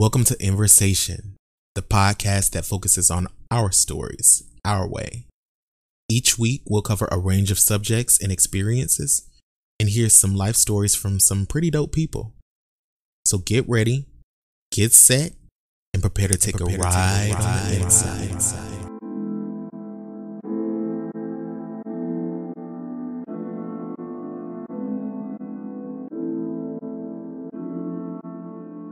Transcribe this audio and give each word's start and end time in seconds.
Welcome 0.00 0.24
to 0.24 0.42
Inversation, 0.42 1.36
the 1.74 1.82
podcast 1.82 2.52
that 2.52 2.64
focuses 2.64 3.10
on 3.10 3.26
our 3.50 3.70
stories, 3.70 4.42
our 4.64 4.88
way. 4.88 5.26
Each 6.08 6.38
week, 6.38 6.62
we'll 6.66 6.80
cover 6.80 7.06
a 7.12 7.18
range 7.18 7.50
of 7.50 7.58
subjects 7.58 8.18
and 8.18 8.32
experiences 8.32 9.28
and 9.78 9.90
hear 9.90 10.08
some 10.08 10.34
life 10.34 10.56
stories 10.56 10.94
from 10.94 11.20
some 11.20 11.44
pretty 11.44 11.70
dope 11.70 11.92
people. 11.92 12.32
So 13.26 13.40
get 13.40 13.68
ready, 13.68 14.06
get 14.72 14.94
set, 14.94 15.32
and 15.92 16.02
prepare 16.02 16.28
to 16.28 16.38
take, 16.38 16.56
prepare 16.56 16.76
a, 16.76 16.82
ride 16.82 17.26
take 17.26 17.36
a 17.36 17.42
ride 17.42 17.44
on 17.44 17.68
the 17.68 17.84
inside. 17.84 18.70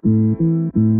Hey, 0.09 0.98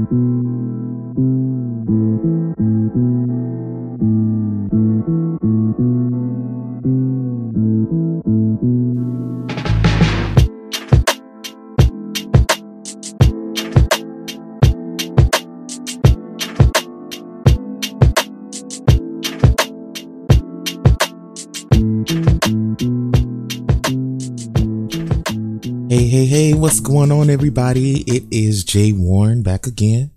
everybody? 27.59 28.03
It 28.03 28.23
is 28.31 28.63
Jay 28.63 28.93
Warren 28.93 29.43
back 29.43 29.67
again 29.67 30.13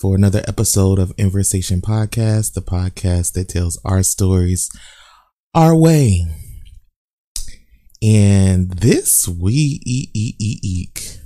for 0.00 0.16
another 0.16 0.42
episode 0.48 0.98
of 0.98 1.12
Inversation 1.18 1.82
Podcast, 1.82 2.54
the 2.54 2.62
podcast 2.62 3.34
that 3.34 3.50
tells 3.50 3.78
our 3.84 4.02
stories 4.02 4.70
our 5.54 5.76
way. 5.76 6.24
And 8.02 8.70
this 8.70 9.28
week, 9.28 11.18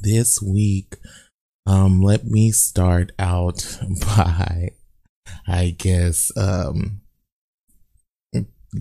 this 0.00 0.40
week, 0.40 0.94
um, 1.66 2.00
let 2.00 2.24
me 2.24 2.52
start 2.52 3.10
out 3.18 3.78
by, 4.00 4.68
I 5.48 5.74
guess, 5.76 6.30
um, 6.36 7.00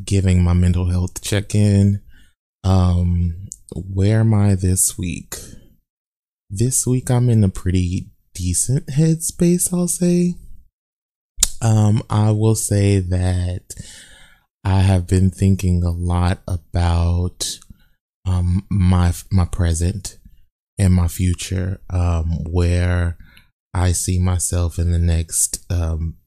giving 0.05 0.43
my 0.43 0.53
mental 0.53 0.91
health 0.91 1.23
check 1.23 1.55
in. 1.55 2.03
Um, 2.63 3.47
where 3.75 4.19
am 4.19 4.33
I 4.33 4.55
this 4.55 4.97
week? 4.97 5.35
This 6.49 6.85
week 6.85 7.09
I'm 7.09 7.29
in 7.29 7.43
a 7.43 7.49
pretty 7.49 8.09
decent 8.33 8.87
headspace, 8.87 9.73
I'll 9.73 9.87
say. 9.87 10.35
Um, 11.61 12.03
I 12.09 12.31
will 12.31 12.55
say 12.55 12.99
that 12.99 13.73
I 14.63 14.81
have 14.81 15.07
been 15.07 15.29
thinking 15.31 15.83
a 15.83 15.91
lot 15.91 16.39
about 16.47 17.59
um 18.25 18.65
my 18.69 19.13
my 19.31 19.45
present 19.45 20.17
and 20.77 20.93
my 20.93 21.07
future, 21.07 21.81
um, 21.89 22.43
where 22.49 23.17
I 23.73 23.91
see 23.91 24.19
myself 24.19 24.77
in 24.77 24.91
the 24.91 24.99
next 24.99 25.65
um 25.71 26.17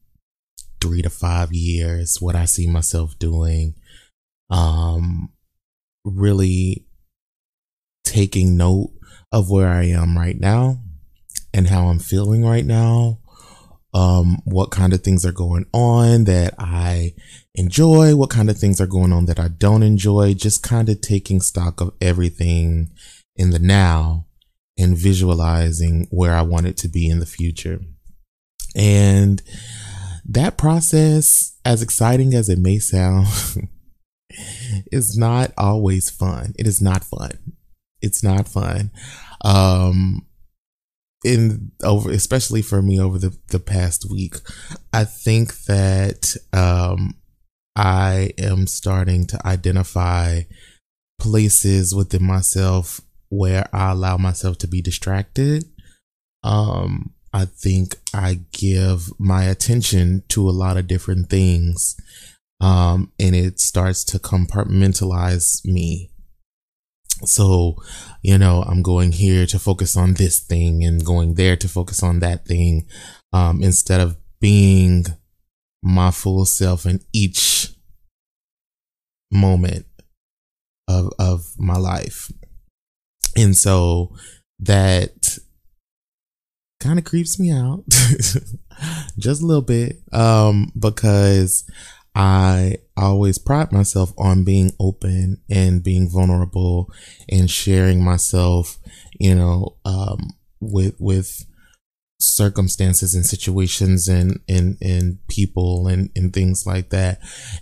three 0.80 1.02
to 1.02 1.10
five 1.10 1.52
years, 1.52 2.20
what 2.20 2.34
I 2.34 2.44
see 2.44 2.66
myself 2.66 3.18
doing. 3.18 3.74
Um 4.50 5.32
really 6.04 6.85
taking 8.06 8.56
note 8.56 8.92
of 9.32 9.50
where 9.50 9.68
I 9.68 9.84
am 9.84 10.16
right 10.16 10.38
now 10.38 10.78
and 11.52 11.66
how 11.66 11.88
I'm 11.88 11.98
feeling 11.98 12.44
right 12.44 12.64
now. 12.64 13.18
Um, 13.92 14.42
what 14.44 14.70
kind 14.70 14.92
of 14.92 15.02
things 15.02 15.24
are 15.24 15.32
going 15.32 15.64
on 15.72 16.24
that 16.24 16.54
I 16.58 17.14
enjoy, 17.54 18.14
what 18.14 18.28
kind 18.28 18.50
of 18.50 18.58
things 18.58 18.78
are 18.78 18.86
going 18.86 19.10
on 19.10 19.24
that 19.26 19.40
I 19.40 19.48
don't 19.48 19.82
enjoy, 19.82 20.34
just 20.34 20.62
kind 20.62 20.90
of 20.90 21.00
taking 21.00 21.40
stock 21.40 21.80
of 21.80 21.94
everything 22.00 22.90
in 23.36 23.50
the 23.50 23.58
now 23.58 24.26
and 24.78 24.98
visualizing 24.98 26.08
where 26.10 26.34
I 26.34 26.42
want 26.42 26.66
it 26.66 26.76
to 26.78 26.88
be 26.88 27.08
in 27.08 27.20
the 27.20 27.26
future. 27.26 27.80
And 28.74 29.42
that 30.26 30.58
process, 30.58 31.56
as 31.64 31.80
exciting 31.80 32.34
as 32.34 32.50
it 32.50 32.58
may 32.58 32.78
sound, 32.78 33.28
is 34.92 35.16
not 35.16 35.52
always 35.56 36.10
fun. 36.10 36.52
It 36.58 36.66
is 36.66 36.82
not 36.82 37.04
fun. 37.04 37.30
It's 38.00 38.22
not 38.22 38.48
fun. 38.48 38.90
Um, 39.44 40.26
in 41.24 41.72
over, 41.82 42.10
especially 42.10 42.62
for 42.62 42.82
me 42.82 43.00
over 43.00 43.18
the, 43.18 43.36
the 43.48 43.58
past 43.58 44.10
week, 44.10 44.36
I 44.92 45.04
think 45.04 45.64
that, 45.64 46.36
um, 46.52 47.14
I 47.78 48.30
am 48.38 48.66
starting 48.66 49.26
to 49.26 49.46
identify 49.46 50.42
places 51.20 51.94
within 51.94 52.24
myself 52.24 53.02
where 53.28 53.68
I 53.74 53.90
allow 53.90 54.16
myself 54.16 54.56
to 54.58 54.68
be 54.68 54.80
distracted. 54.80 55.64
Um, 56.42 57.12
I 57.34 57.44
think 57.44 57.96
I 58.14 58.40
give 58.52 59.10
my 59.18 59.44
attention 59.44 60.22
to 60.28 60.48
a 60.48 60.52
lot 60.52 60.78
of 60.78 60.86
different 60.86 61.28
things 61.28 61.96
um, 62.60 63.12
and 63.18 63.34
it 63.36 63.60
starts 63.60 64.04
to 64.04 64.18
compartmentalize 64.18 65.64
me. 65.64 66.10
So, 67.24 67.76
you 68.22 68.36
know, 68.38 68.62
I'm 68.62 68.82
going 68.82 69.12
here 69.12 69.46
to 69.46 69.58
focus 69.58 69.96
on 69.96 70.14
this 70.14 70.40
thing 70.40 70.84
and 70.84 71.04
going 71.04 71.34
there 71.34 71.56
to 71.56 71.68
focus 71.68 72.02
on 72.02 72.20
that 72.20 72.46
thing, 72.46 72.86
um, 73.32 73.62
instead 73.62 74.00
of 74.00 74.16
being 74.40 75.06
my 75.82 76.10
full 76.10 76.44
self 76.44 76.84
in 76.84 77.00
each 77.12 77.68
moment 79.32 79.86
of, 80.88 81.12
of 81.18 81.46
my 81.58 81.76
life. 81.76 82.30
And 83.36 83.56
so 83.56 84.14
that 84.58 85.38
kind 86.80 86.98
of 86.98 87.04
creeps 87.04 87.38
me 87.38 87.50
out 87.50 87.84
just 89.18 89.42
a 89.42 89.46
little 89.46 89.62
bit, 89.62 90.02
um, 90.12 90.72
because 90.78 91.64
I 92.16 92.78
always 92.96 93.36
pride 93.36 93.72
myself 93.72 94.14
on 94.16 94.42
being 94.42 94.72
open 94.80 95.42
and 95.50 95.84
being 95.84 96.08
vulnerable 96.08 96.90
and 97.28 97.50
sharing 97.50 98.02
myself, 98.02 98.78
you 99.20 99.34
know, 99.34 99.76
um, 99.84 100.30
with, 100.58 100.94
with 100.98 101.44
circumstances 102.18 103.14
and 103.14 103.26
situations 103.26 104.08
and, 104.08 104.40
and, 104.48 104.78
and 104.80 105.18
people 105.28 105.88
and, 105.88 106.08
and 106.16 106.32
things 106.32 106.66
like 106.66 106.88
that. 106.88 107.20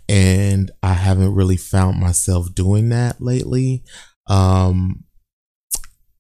And 0.08 0.70
I 0.84 0.92
haven't 0.92 1.34
really 1.34 1.56
found 1.56 1.98
myself 1.98 2.54
doing 2.54 2.90
that 2.90 3.20
lately. 3.20 3.82
Um, 4.28 5.02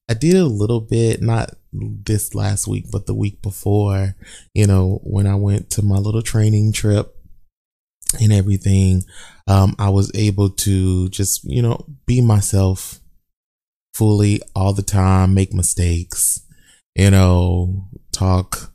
I 0.08 0.14
did 0.14 0.34
a 0.34 0.46
little 0.46 0.80
bit, 0.80 1.22
not 1.22 1.50
this 1.72 2.34
last 2.34 2.66
week, 2.66 2.86
but 2.90 3.06
the 3.06 3.14
week 3.14 3.42
before, 3.42 4.16
you 4.54 4.66
know, 4.66 4.98
when 5.04 5.28
I 5.28 5.36
went 5.36 5.70
to 5.70 5.82
my 5.82 5.98
little 5.98 6.20
training 6.20 6.72
trip 6.72 7.14
and 8.20 8.32
everything, 8.32 9.02
um, 9.46 9.74
I 9.78 9.90
was 9.90 10.10
able 10.14 10.50
to 10.50 11.08
just, 11.10 11.44
you 11.44 11.62
know, 11.62 11.84
be 12.06 12.20
myself 12.20 13.00
fully 13.94 14.40
all 14.54 14.72
the 14.72 14.82
time, 14.82 15.34
make 15.34 15.52
mistakes, 15.52 16.40
you 16.94 17.10
know, 17.10 17.88
talk, 18.12 18.72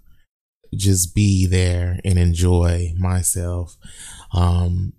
just 0.75 1.15
be 1.15 1.45
there 1.45 1.99
and 2.05 2.17
enjoy 2.17 2.93
myself. 2.97 3.75
Um, 4.33 4.93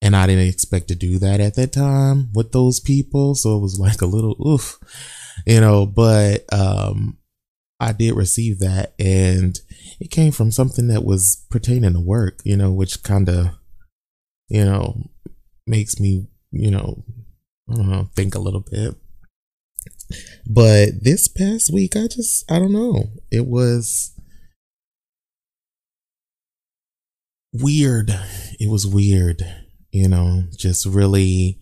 and 0.00 0.16
I 0.16 0.26
didn't 0.26 0.48
expect 0.48 0.88
to 0.88 0.94
do 0.94 1.18
that 1.18 1.40
at 1.40 1.56
that 1.56 1.72
time 1.72 2.30
with 2.32 2.52
those 2.52 2.80
people. 2.80 3.34
So 3.34 3.56
it 3.56 3.60
was 3.60 3.78
like 3.78 4.00
a 4.00 4.06
little 4.06 4.36
oof, 4.46 4.78
you 5.46 5.60
know, 5.60 5.84
but, 5.84 6.44
um, 6.52 7.18
I 7.80 7.92
did 7.92 8.14
receive 8.14 8.58
that 8.58 8.94
and 8.98 9.58
it 9.98 10.10
came 10.10 10.32
from 10.32 10.52
something 10.52 10.88
that 10.88 11.04
was 11.04 11.46
pertaining 11.50 11.94
to 11.94 12.00
work, 12.00 12.40
you 12.44 12.56
know, 12.56 12.70
which 12.70 13.02
kind 13.02 13.28
of, 13.28 13.50
you 14.48 14.64
know, 14.64 15.10
makes 15.66 15.98
me, 15.98 16.28
you 16.50 16.70
know, 16.70 17.04
I 17.70 17.76
don't 17.76 17.88
know, 17.88 18.10
think 18.14 18.34
a 18.34 18.40
little 18.40 18.64
bit. 18.70 18.94
But 20.46 21.02
this 21.02 21.28
past 21.28 21.72
week, 21.72 21.96
I 21.96 22.06
just, 22.06 22.50
I 22.50 22.58
don't 22.58 22.72
know, 22.72 23.04
it 23.30 23.46
was 23.46 24.14
weird. 27.52 28.10
It 28.58 28.70
was 28.70 28.86
weird, 28.86 29.42
you 29.90 30.08
know, 30.08 30.44
just 30.56 30.84
really 30.84 31.58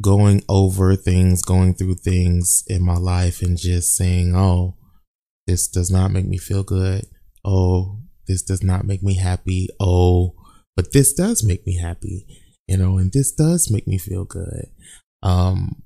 going 0.00 0.42
over 0.48 0.96
things, 0.96 1.42
going 1.42 1.74
through 1.74 1.96
things 1.96 2.64
in 2.66 2.82
my 2.82 2.96
life 2.96 3.42
and 3.42 3.58
just 3.58 3.94
saying, 3.94 4.34
oh, 4.34 4.76
this 5.46 5.68
does 5.68 5.90
not 5.90 6.10
make 6.10 6.26
me 6.26 6.38
feel 6.38 6.62
good. 6.62 7.06
Oh, 7.44 7.98
this 8.26 8.42
does 8.42 8.62
not 8.62 8.84
make 8.84 9.02
me 9.02 9.14
happy. 9.14 9.68
Oh, 9.80 10.34
but 10.76 10.92
this 10.92 11.12
does 11.12 11.44
make 11.44 11.66
me 11.66 11.76
happy, 11.78 12.26
you 12.66 12.76
know, 12.76 12.98
and 12.98 13.12
this 13.12 13.32
does 13.32 13.70
make 13.70 13.86
me 13.86 13.98
feel 13.98 14.24
good. 14.24 14.66
Um, 15.22 15.82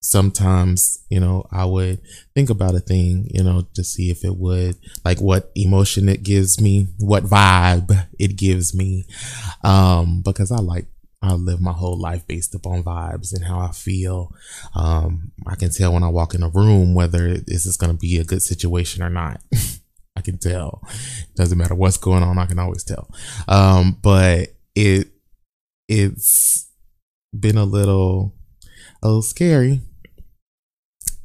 sometimes, 0.00 1.04
you 1.10 1.20
know, 1.20 1.46
I 1.50 1.64
would 1.64 2.00
think 2.34 2.50
about 2.50 2.74
a 2.74 2.80
thing, 2.80 3.28
you 3.32 3.42
know, 3.42 3.66
to 3.74 3.84
see 3.84 4.10
if 4.10 4.24
it 4.24 4.36
would, 4.36 4.76
like 5.04 5.20
what 5.20 5.50
emotion 5.54 6.08
it 6.08 6.22
gives 6.22 6.60
me, 6.60 6.88
what 6.98 7.24
vibe 7.24 8.06
it 8.18 8.36
gives 8.36 8.74
me. 8.74 9.06
Um, 9.62 10.22
because 10.24 10.50
I 10.50 10.56
like, 10.56 10.86
I 11.20 11.34
live 11.34 11.60
my 11.60 11.72
whole 11.72 11.98
life 11.98 12.26
based 12.26 12.54
upon 12.54 12.84
vibes 12.84 13.34
and 13.34 13.44
how 13.44 13.58
I 13.58 13.72
feel. 13.72 14.34
Um, 14.74 15.32
I 15.46 15.56
can 15.56 15.70
tell 15.70 15.92
when 15.92 16.04
I 16.04 16.08
walk 16.08 16.34
in 16.34 16.42
a 16.42 16.48
room 16.48 16.94
whether 16.94 17.36
this 17.36 17.66
is 17.66 17.76
going 17.76 17.92
to 17.92 17.98
be 17.98 18.18
a 18.18 18.24
good 18.24 18.42
situation 18.42 19.02
or 19.02 19.10
not. 19.10 19.40
I 20.16 20.20
can 20.20 20.38
tell. 20.38 20.82
Doesn't 21.36 21.58
matter 21.58 21.74
what's 21.74 21.96
going 21.96 22.22
on, 22.22 22.38
I 22.38 22.46
can 22.46 22.58
always 22.58 22.84
tell. 22.84 23.10
Um, 23.46 23.98
but 24.02 24.54
it, 24.74 25.08
it's 25.88 26.68
been 27.38 27.56
a 27.56 27.64
little, 27.64 28.34
a 29.02 29.06
little 29.06 29.22
scary 29.22 29.82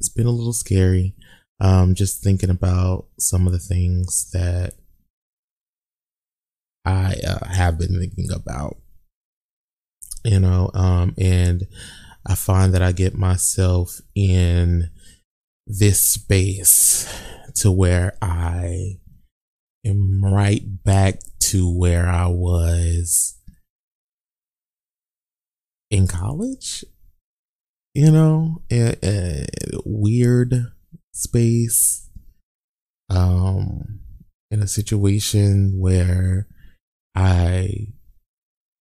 it's 0.04 0.10
been 0.10 0.26
a 0.26 0.30
little 0.30 0.52
scary. 0.52 1.14
Um, 1.60 1.94
just 1.94 2.22
thinking 2.22 2.50
about 2.50 3.06
some 3.18 3.46
of 3.46 3.54
the 3.54 3.58
things 3.58 4.30
that 4.32 4.74
I 6.84 7.14
uh, 7.26 7.46
have 7.46 7.78
been 7.78 7.98
thinking 7.98 8.28
about, 8.30 8.76
you 10.24 10.40
know, 10.40 10.70
um, 10.74 11.14
and 11.18 11.66
I 12.26 12.34
find 12.34 12.74
that 12.74 12.82
I 12.82 12.92
get 12.92 13.14
myself 13.14 14.00
in 14.14 14.90
this 15.66 16.00
space 16.06 17.12
to 17.56 17.70
where 17.70 18.16
I 18.20 18.98
am 19.84 20.24
right 20.24 20.62
back 20.84 21.20
to 21.40 21.70
where 21.70 22.08
I 22.08 22.26
was 22.26 23.38
in 25.90 26.06
college 26.06 26.84
you 27.94 28.10
know, 28.10 28.60
a, 28.70 28.96
a 29.04 29.46
weird 29.84 30.72
space, 31.12 32.10
um, 33.08 34.00
in 34.50 34.60
a 34.60 34.66
situation 34.66 35.78
where 35.78 36.48
I 37.14 37.92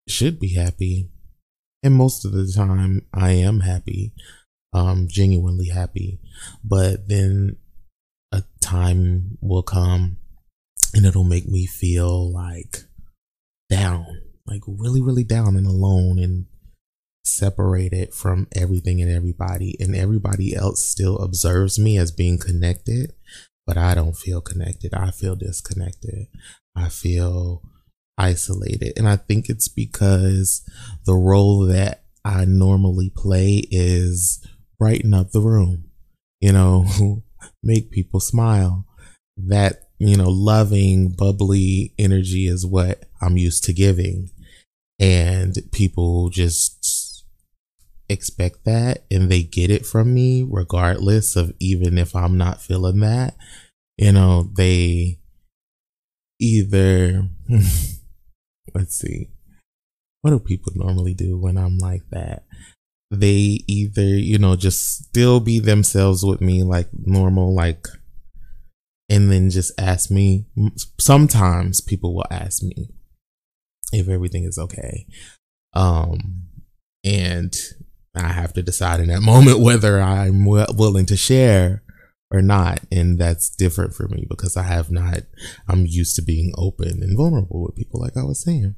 should 0.09 0.39
be 0.39 0.55
happy. 0.55 1.09
And 1.83 1.93
most 1.95 2.23
of 2.23 2.31
the 2.31 2.51
time 2.51 3.05
I 3.13 3.31
am 3.31 3.59
happy, 3.59 4.13
um, 4.73 5.07
genuinely 5.09 5.67
happy. 5.67 6.19
But 6.63 7.07
then 7.07 7.57
a 8.31 8.43
time 8.61 9.37
will 9.41 9.63
come 9.63 10.17
and 10.93 11.05
it'll 11.05 11.23
make 11.23 11.47
me 11.47 11.65
feel 11.65 12.31
like 12.31 12.85
down, 13.69 14.21
like 14.45 14.61
really, 14.65 15.01
really 15.01 15.23
down 15.23 15.57
and 15.57 15.67
alone 15.67 16.19
and 16.19 16.45
separated 17.25 18.13
from 18.13 18.47
everything 18.55 19.01
and 19.01 19.11
everybody, 19.11 19.75
and 19.79 19.95
everybody 19.95 20.55
else 20.55 20.85
still 20.85 21.17
observes 21.19 21.79
me 21.79 21.97
as 21.97 22.11
being 22.11 22.37
connected, 22.37 23.13
but 23.65 23.77
I 23.77 23.95
don't 23.95 24.17
feel 24.17 24.41
connected. 24.41 24.93
I 24.93 25.11
feel 25.11 25.35
disconnected. 25.35 26.27
I 26.75 26.89
feel 26.89 27.61
isolated. 28.17 28.93
And 28.97 29.07
I 29.07 29.15
think 29.15 29.49
it's 29.49 29.67
because 29.67 30.67
the 31.05 31.15
role 31.15 31.65
that 31.67 32.03
I 32.25 32.45
normally 32.45 33.11
play 33.15 33.67
is 33.71 34.45
brighten 34.79 35.13
up 35.13 35.31
the 35.31 35.41
room, 35.41 35.85
you 36.39 36.51
know, 36.51 36.85
make 37.63 37.91
people 37.91 38.19
smile. 38.19 38.85
That, 39.35 39.89
you 39.97 40.15
know, 40.15 40.29
loving, 40.29 41.09
bubbly 41.09 41.93
energy 41.97 42.47
is 42.47 42.65
what 42.65 43.05
I'm 43.21 43.37
used 43.37 43.63
to 43.65 43.73
giving. 43.73 44.29
And 44.99 45.55
people 45.71 46.29
just 46.29 47.25
expect 48.09 48.63
that 48.65 49.05
and 49.09 49.29
they 49.29 49.41
get 49.41 49.71
it 49.71 49.85
from 49.85 50.13
me 50.13 50.45
regardless 50.47 51.35
of 51.35 51.53
even 51.59 51.97
if 51.97 52.15
I'm 52.15 52.37
not 52.37 52.61
feeling 52.61 52.99
that. 52.99 53.35
You 53.97 54.11
know, 54.11 54.51
they 54.55 55.19
either 56.39 57.27
let's 58.73 58.95
see. 58.95 59.29
What 60.21 60.31
do 60.31 60.39
people 60.39 60.71
normally 60.75 61.13
do 61.13 61.37
when 61.37 61.57
I'm 61.57 61.77
like 61.77 62.03
that? 62.11 62.43
They 63.11 63.59
either, 63.67 64.03
you 64.03 64.37
know, 64.37 64.55
just 64.55 65.05
still 65.05 65.39
be 65.39 65.59
themselves 65.59 66.23
with 66.23 66.41
me 66.41 66.63
like 66.63 66.87
normal, 66.93 67.53
like, 67.53 67.87
and 69.09 69.31
then 69.31 69.49
just 69.49 69.71
ask 69.79 70.09
me. 70.09 70.45
Sometimes 70.99 71.81
people 71.81 72.15
will 72.15 72.25
ask 72.31 72.63
me 72.63 72.89
if 73.91 74.09
everything 74.09 74.45
is 74.45 74.57
okay. 74.57 75.05
Um, 75.73 76.47
and 77.03 77.53
I 78.15 78.29
have 78.29 78.53
to 78.53 78.63
decide 78.63 78.99
in 78.99 79.07
that 79.07 79.21
moment 79.23 79.59
whether 79.59 80.01
I'm 80.01 80.45
willing 80.45 81.05
to 81.07 81.17
share 81.17 81.82
or 82.33 82.41
not. 82.41 82.79
And 82.91 83.19
that's 83.19 83.49
different 83.49 83.93
for 83.93 84.07
me 84.07 84.25
because 84.27 84.57
I 84.57 84.63
have 84.63 84.91
not, 84.91 85.19
I'm 85.69 85.85
used 85.85 86.15
to 86.15 86.21
being 86.23 86.51
open 86.57 87.03
and 87.03 87.15
vulnerable 87.15 87.63
with 87.63 87.75
people, 87.75 88.01
like 88.01 88.17
I 88.17 88.23
was 88.23 88.43
saying. 88.43 88.75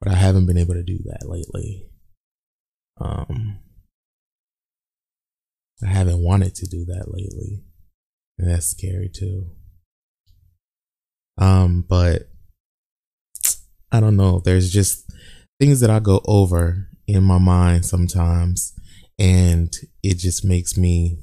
But 0.00 0.12
I 0.12 0.16
haven't 0.16 0.46
been 0.46 0.58
able 0.58 0.74
to 0.74 0.82
do 0.82 0.98
that 1.04 1.28
lately. 1.28 1.86
Um, 3.00 3.58
I 5.84 5.88
haven't 5.88 6.24
wanted 6.24 6.54
to 6.56 6.66
do 6.66 6.86
that 6.86 7.06
lately. 7.08 7.64
And 8.38 8.50
that's 8.50 8.66
scary 8.66 9.10
too. 9.14 9.50
Um, 11.38 11.84
but 11.86 12.28
I 13.92 14.00
don't 14.00 14.16
know. 14.16 14.40
There's 14.40 14.72
just 14.72 15.10
things 15.60 15.80
that 15.80 15.90
I 15.90 16.00
go 16.00 16.22
over 16.24 16.88
in 17.06 17.22
my 17.22 17.38
mind 17.38 17.84
sometimes 17.84 18.72
and 19.18 19.72
it 20.02 20.14
just 20.14 20.44
makes 20.44 20.76
me 20.76 21.18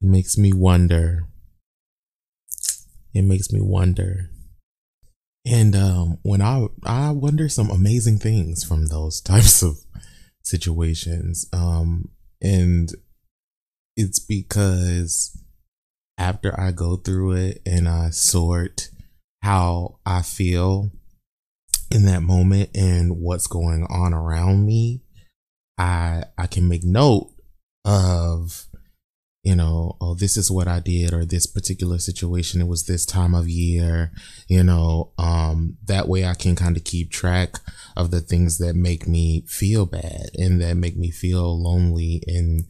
it 0.00 0.06
makes 0.06 0.38
me 0.38 0.52
wonder. 0.52 1.24
It 3.14 3.22
makes 3.22 3.52
me 3.52 3.60
wonder. 3.60 4.30
And 5.46 5.74
um 5.74 6.18
when 6.22 6.42
i 6.42 6.66
i 6.84 7.10
wonder 7.10 7.48
some 7.48 7.70
amazing 7.70 8.18
things 8.18 8.64
from 8.64 8.86
those 8.86 9.20
types 9.22 9.62
of 9.62 9.78
situations 10.42 11.46
um 11.52 12.10
and 12.42 12.90
it's 13.96 14.18
because 14.18 15.42
after 16.18 16.58
i 16.60 16.70
go 16.70 16.96
through 16.96 17.32
it 17.32 17.62
and 17.64 17.88
i 17.88 18.10
sort 18.10 18.90
how 19.42 20.00
i 20.04 20.20
feel 20.20 20.90
in 21.90 22.04
that 22.04 22.22
moment 22.22 22.70
and 22.74 23.16
what's 23.18 23.46
going 23.46 23.86
on 23.88 24.12
around 24.12 24.66
me, 24.66 25.02
I 25.78 26.24
I 26.36 26.46
can 26.46 26.68
make 26.68 26.84
note 26.84 27.32
of 27.84 28.67
you 29.48 29.56
know, 29.56 29.96
oh, 30.02 30.12
this 30.12 30.36
is 30.36 30.50
what 30.50 30.68
I 30.68 30.78
did, 30.78 31.14
or 31.14 31.24
this 31.24 31.46
particular 31.46 31.98
situation, 31.98 32.60
it 32.60 32.66
was 32.66 32.84
this 32.84 33.06
time 33.06 33.34
of 33.34 33.48
year, 33.48 34.12
you 34.46 34.62
know, 34.62 35.14
um, 35.16 35.78
that 35.86 36.06
way 36.06 36.26
I 36.26 36.34
can 36.34 36.54
kind 36.54 36.76
of 36.76 36.84
keep 36.84 37.10
track 37.10 37.54
of 37.96 38.10
the 38.10 38.20
things 38.20 38.58
that 38.58 38.76
make 38.76 39.08
me 39.08 39.46
feel 39.48 39.86
bad 39.86 40.26
and 40.34 40.60
that 40.60 40.76
make 40.76 40.98
me 40.98 41.10
feel 41.10 41.62
lonely 41.62 42.22
and 42.26 42.64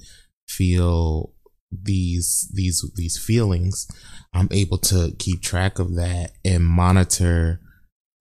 feel 0.48 1.34
these, 1.72 2.48
these, 2.54 2.88
these 2.94 3.18
feelings. 3.18 3.88
I'm 4.32 4.48
able 4.52 4.78
to 4.78 5.16
keep 5.18 5.42
track 5.42 5.80
of 5.80 5.96
that 5.96 6.30
and 6.44 6.64
monitor, 6.64 7.60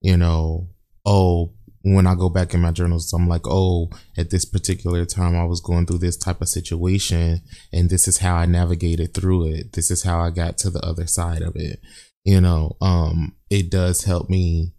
you 0.01 0.17
know, 0.17 0.69
oh, 1.05 1.53
when 1.93 2.07
I 2.07 2.15
go 2.15 2.29
back 2.29 2.53
in 2.53 2.61
my 2.61 2.71
journals, 2.71 3.13
I'm 3.13 3.27
like, 3.27 3.47
oh, 3.47 3.89
at 4.17 4.29
this 4.29 4.45
particular 4.45 5.05
time, 5.05 5.35
I 5.35 5.45
was 5.45 5.61
going 5.61 5.85
through 5.85 5.99
this 5.99 6.17
type 6.17 6.41
of 6.41 6.49
situation, 6.49 7.41
and 7.71 7.89
this 7.89 8.07
is 8.07 8.17
how 8.17 8.35
I 8.35 8.45
navigated 8.45 9.13
through 9.13 9.47
it. 9.47 9.73
This 9.73 9.89
is 9.89 10.03
how 10.03 10.19
I 10.19 10.31
got 10.31 10.57
to 10.59 10.69
the 10.69 10.85
other 10.85 11.07
side 11.07 11.41
of 11.41 11.55
it. 11.55 11.79
You 12.25 12.41
know, 12.41 12.75
um, 12.81 13.35
it 13.49 13.69
does 13.69 14.03
help 14.03 14.29
me 14.29 14.73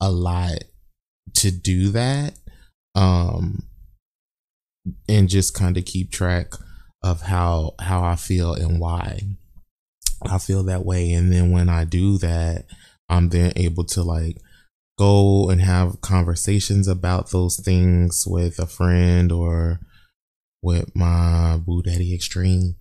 a 0.00 0.10
lot 0.10 0.64
to 1.36 1.50
do 1.50 1.90
that, 1.90 2.34
um, 2.94 3.62
and 5.08 5.28
just 5.28 5.54
kind 5.54 5.76
of 5.76 5.84
keep 5.84 6.10
track 6.10 6.52
of 7.02 7.22
how 7.22 7.74
how 7.78 8.02
I 8.02 8.16
feel 8.16 8.54
and 8.54 8.80
why 8.80 9.20
I 10.22 10.38
feel 10.38 10.64
that 10.64 10.84
way. 10.84 11.12
And 11.12 11.32
then 11.32 11.52
when 11.52 11.68
I 11.68 11.84
do 11.84 12.18
that, 12.18 12.64
I'm 13.08 13.28
then 13.28 13.52
able 13.54 13.84
to 13.84 14.02
like 14.02 14.38
go 14.98 15.48
and 15.48 15.60
have 15.60 16.00
conversations 16.00 16.88
about 16.88 17.30
those 17.30 17.56
things 17.56 18.24
with 18.26 18.58
a 18.58 18.66
friend 18.66 19.30
or 19.32 19.80
with 20.62 20.94
my 20.94 21.58
boo 21.64 21.82
daddy 21.82 22.14
extreme 22.14 22.74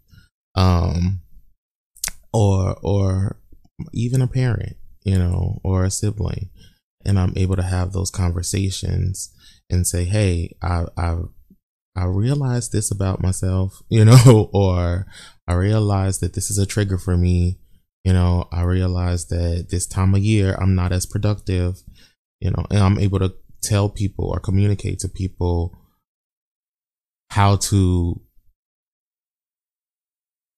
um 0.56 1.22
or 2.34 2.76
or 2.82 3.40
even 3.94 4.22
a 4.22 4.28
parent 4.28 4.76
you 5.04 5.18
know 5.18 5.60
or 5.64 5.86
a 5.86 5.92
sibling. 5.92 6.50
And 7.06 7.18
i'm 7.18 7.34
able 7.38 7.56
to 7.56 7.64
have 7.64 7.94
those 7.94 8.12
conversations 8.12 9.34
and 9.70 9.88
say 9.88 10.04
hey 10.04 10.56
i 10.62 10.86
i 10.98 11.16
i 11.96 12.06
realized 12.06 12.74
this 12.74 12.92
about 12.92 13.22
myself 13.22 13.82
you 13.90 14.04
know 14.04 14.50
or 14.54 15.06
i 15.48 15.54
realized 15.54 16.20
that 16.22 16.34
this 16.34 16.50
is 16.50 16.58
a 16.58 16.66
trigger 16.66 16.98
for 16.98 17.16
me 17.16 17.60
you 18.04 18.12
know 18.12 18.50
i 18.52 18.62
realized 18.62 19.30
that 19.30 19.68
this 19.70 19.86
time 19.88 20.16
of 20.16 20.22
year 20.22 20.56
i'm 20.60 20.76
not 20.76 20.92
as 20.92 21.06
productive 21.06 21.82
you 22.40 22.52
know, 22.52 22.66
and 22.70 22.80
I'm 22.80 23.00
able 23.00 23.20
to 23.20 23.34
tell 23.62 23.90
people 23.90 24.26
or 24.30 24.40
communicate 24.40 25.00
to 25.00 25.10
people 25.10 25.78
how 27.30 27.58
to 27.58 28.22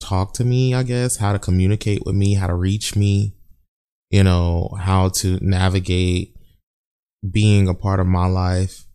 talk 0.01 0.33
to 0.33 0.45
me, 0.45 0.73
I 0.73 0.83
guess, 0.83 1.17
how 1.17 1.33
to 1.33 1.39
communicate 1.39 2.05
with 2.05 2.15
me, 2.15 2.33
how 2.33 2.47
to 2.47 2.55
reach 2.55 2.95
me, 2.95 3.35
you 4.09 4.23
know, 4.23 4.75
how 4.79 5.09
to 5.09 5.37
navigate 5.41 6.35
being 7.29 7.67
a 7.67 7.73
part 7.73 7.99
of 7.99 8.07
my 8.07 8.27
life, 8.27 8.85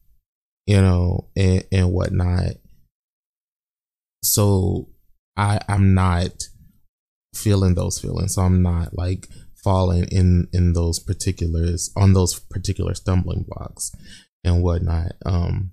you 0.66 0.80
know, 0.80 1.28
and, 1.36 1.64
and 1.70 1.92
whatnot. 1.92 2.54
So 4.22 4.88
I 5.36 5.60
I'm 5.68 5.94
not 5.94 6.32
feeling 7.34 7.74
those 7.74 7.98
feelings. 7.98 8.34
So 8.34 8.42
I'm 8.42 8.62
not 8.62 8.96
like 8.96 9.28
falling 9.64 10.04
in 10.12 10.48
in 10.52 10.74
those 10.74 10.98
particulars 10.98 11.90
on 11.96 12.12
those 12.12 12.38
particular 12.38 12.94
stumbling 12.94 13.44
blocks 13.48 13.90
and 14.44 14.62
whatnot. 14.62 15.12
Um 15.24 15.72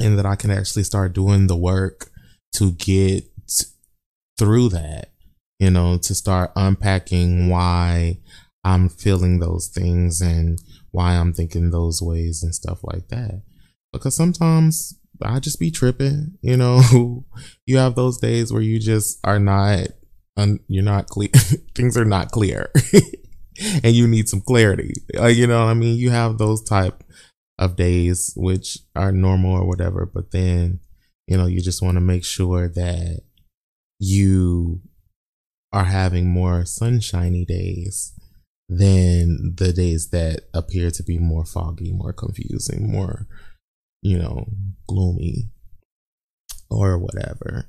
and 0.00 0.18
that 0.18 0.26
I 0.26 0.36
can 0.36 0.50
actually 0.50 0.84
start 0.84 1.12
doing 1.12 1.46
the 1.46 1.56
work 1.56 2.10
to 2.56 2.72
get 2.72 3.24
through 4.38 4.70
that, 4.70 5.12
you 5.58 5.70
know, 5.70 5.98
to 5.98 6.14
start 6.14 6.52
unpacking 6.56 7.48
why 7.48 8.18
I'm 8.64 8.88
feeling 8.88 9.38
those 9.38 9.68
things 9.68 10.20
and 10.20 10.60
why 10.90 11.16
I'm 11.16 11.32
thinking 11.32 11.70
those 11.70 12.02
ways 12.02 12.42
and 12.42 12.54
stuff 12.54 12.80
like 12.82 13.08
that. 13.08 13.42
Because 13.92 14.16
sometimes 14.16 14.98
I 15.22 15.40
just 15.40 15.60
be 15.60 15.70
tripping, 15.70 16.38
you 16.42 16.56
know. 16.56 17.24
you 17.66 17.78
have 17.78 17.94
those 17.94 18.18
days 18.18 18.52
where 18.52 18.62
you 18.62 18.78
just 18.78 19.18
are 19.24 19.38
not, 19.38 19.88
un, 20.36 20.60
you're 20.68 20.82
not 20.82 21.06
clear, 21.06 21.30
things 21.74 21.96
are 21.96 22.04
not 22.04 22.30
clear, 22.30 22.70
and 23.84 23.94
you 23.94 24.06
need 24.06 24.28
some 24.28 24.40
clarity. 24.40 24.92
Like, 25.14 25.36
you 25.36 25.46
know, 25.46 25.64
what 25.64 25.70
I 25.70 25.74
mean, 25.74 25.96
you 25.98 26.10
have 26.10 26.38
those 26.38 26.62
type 26.62 27.04
of 27.58 27.76
days 27.76 28.32
which 28.36 28.78
are 28.96 29.12
normal 29.12 29.52
or 29.52 29.66
whatever, 29.66 30.06
but 30.06 30.30
then, 30.32 30.80
you 31.26 31.36
know, 31.36 31.46
you 31.46 31.60
just 31.60 31.82
want 31.82 31.96
to 31.96 32.00
make 32.00 32.24
sure 32.24 32.68
that 32.68 33.20
you 33.98 34.80
are 35.72 35.84
having 35.84 36.28
more 36.28 36.64
sunshiny 36.64 37.44
days 37.44 38.12
than 38.68 39.54
the 39.56 39.72
days 39.72 40.10
that 40.10 40.42
appear 40.54 40.90
to 40.90 41.02
be 41.02 41.18
more 41.18 41.44
foggy, 41.44 41.92
more 41.92 42.12
confusing, 42.12 42.90
more, 42.90 43.26
you 44.02 44.18
know, 44.18 44.46
gloomy 44.88 45.50
or 46.70 46.98
whatever. 46.98 47.68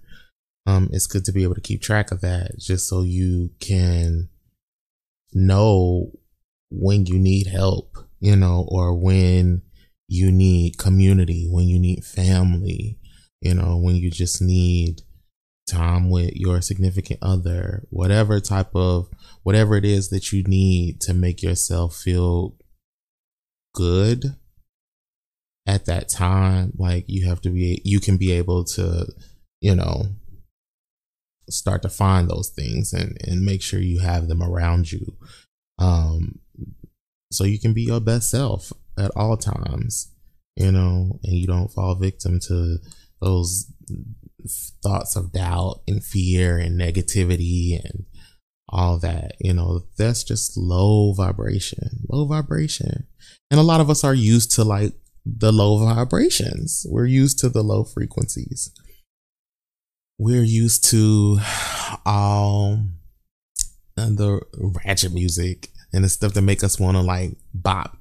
Um, 0.66 0.90
it's 0.92 1.08
good 1.08 1.26
to 1.26 1.34
be 1.34 1.44
able 1.44 1.56
to 1.56 1.62
keep 1.62 1.82
track 1.82 2.12
of 2.12 2.22
that 2.22 2.58
just 2.58 2.88
so 2.88 3.02
you 3.02 3.52
can 3.60 4.30
know 5.34 6.12
when 6.70 7.06
you 7.06 7.20
need 7.20 7.48
help, 7.48 7.98
you 8.20 8.36
know, 8.36 8.66
or 8.70 8.94
when 8.98 9.62
you 10.08 10.32
need 10.32 10.78
community, 10.78 11.48
when 11.50 11.68
you 11.68 11.80
need 11.80 12.04
family, 12.04 12.98
you 13.42 13.54
know, 13.54 13.78
when 13.78 13.96
you 13.96 14.10
just 14.10 14.42
need 14.42 15.02
time 15.70 16.10
with 16.10 16.32
your 16.36 16.62
significant 16.62 17.20
other, 17.22 17.84
whatever 17.90 18.40
type 18.40 18.76
of, 18.76 19.08
whatever 19.44 19.76
it 19.76 19.86
is 19.86 20.10
that 20.10 20.32
you 20.32 20.44
need 20.44 21.00
to 21.02 21.14
make 21.14 21.42
yourself 21.42 21.96
feel 21.96 22.56
good 23.74 24.36
at 25.66 25.86
that 25.86 26.10
time. 26.10 26.74
Like 26.78 27.06
you 27.08 27.28
have 27.28 27.42
to 27.42 27.50
be, 27.50 27.82
you 27.84 28.00
can 28.00 28.18
be 28.18 28.32
able 28.32 28.64
to, 28.76 29.08
you 29.62 29.76
know, 29.76 30.08
start 31.50 31.82
to 31.82 31.90
find 31.90 32.30
those 32.30 32.50
things 32.50 32.94
and, 32.94 33.18
and 33.22 33.46
make 33.46 33.62
sure 33.62 33.80
you 33.80 34.00
have 34.00 34.28
them 34.28 34.42
around 34.42 34.92
you. 34.92 35.18
Um, 35.80 36.40
so 37.32 37.44
you 37.44 37.60
can 37.60 37.74
be 37.74 37.84
your 37.84 38.00
best 38.00 38.30
self 38.30 38.72
at 38.98 39.12
all 39.16 39.38
times, 39.38 40.12
you 40.56 40.72
know, 40.72 41.20
and 41.24 41.34
you 41.34 41.48
don't 41.48 41.72
fall 41.72 41.96
victim 41.96 42.40
to 42.48 42.78
those 43.22 43.72
thoughts 44.84 45.16
of 45.16 45.32
doubt 45.32 45.82
and 45.88 46.04
fear 46.04 46.58
and 46.58 46.80
negativity 46.80 47.84
and 47.84 48.06
all 48.70 48.98
that. 49.00 49.34
You 49.40 49.54
know, 49.54 49.84
that's 49.98 50.24
just 50.24 50.58
low 50.58 51.14
vibration, 51.14 52.06
low 52.10 52.26
vibration. 52.26 53.08
And 53.50 53.60
a 53.60 53.64
lot 53.64 53.82
of 53.82 53.90
us 53.90 54.04
are 54.04 54.14
used 54.14 54.52
to 54.56 54.64
like 54.64 54.94
the 55.26 55.52
low 55.52 55.78
vibrations. 55.86 56.86
We're 56.90 57.06
used 57.06 57.40
to 57.40 57.50
the 57.50 57.64
low 57.64 57.84
frequencies. 57.84 58.72
We're 60.18 60.44
used 60.44 60.84
to 60.92 61.40
all 62.06 62.80
the 63.96 64.42
ratchet 64.86 65.14
music 65.14 65.70
and 65.94 66.04
the 66.04 66.10
stuff 66.10 66.34
that 66.34 66.42
make 66.42 66.64
us 66.64 66.80
want 66.80 66.98
to 66.98 67.02
like 67.02 67.38
bop 67.54 67.98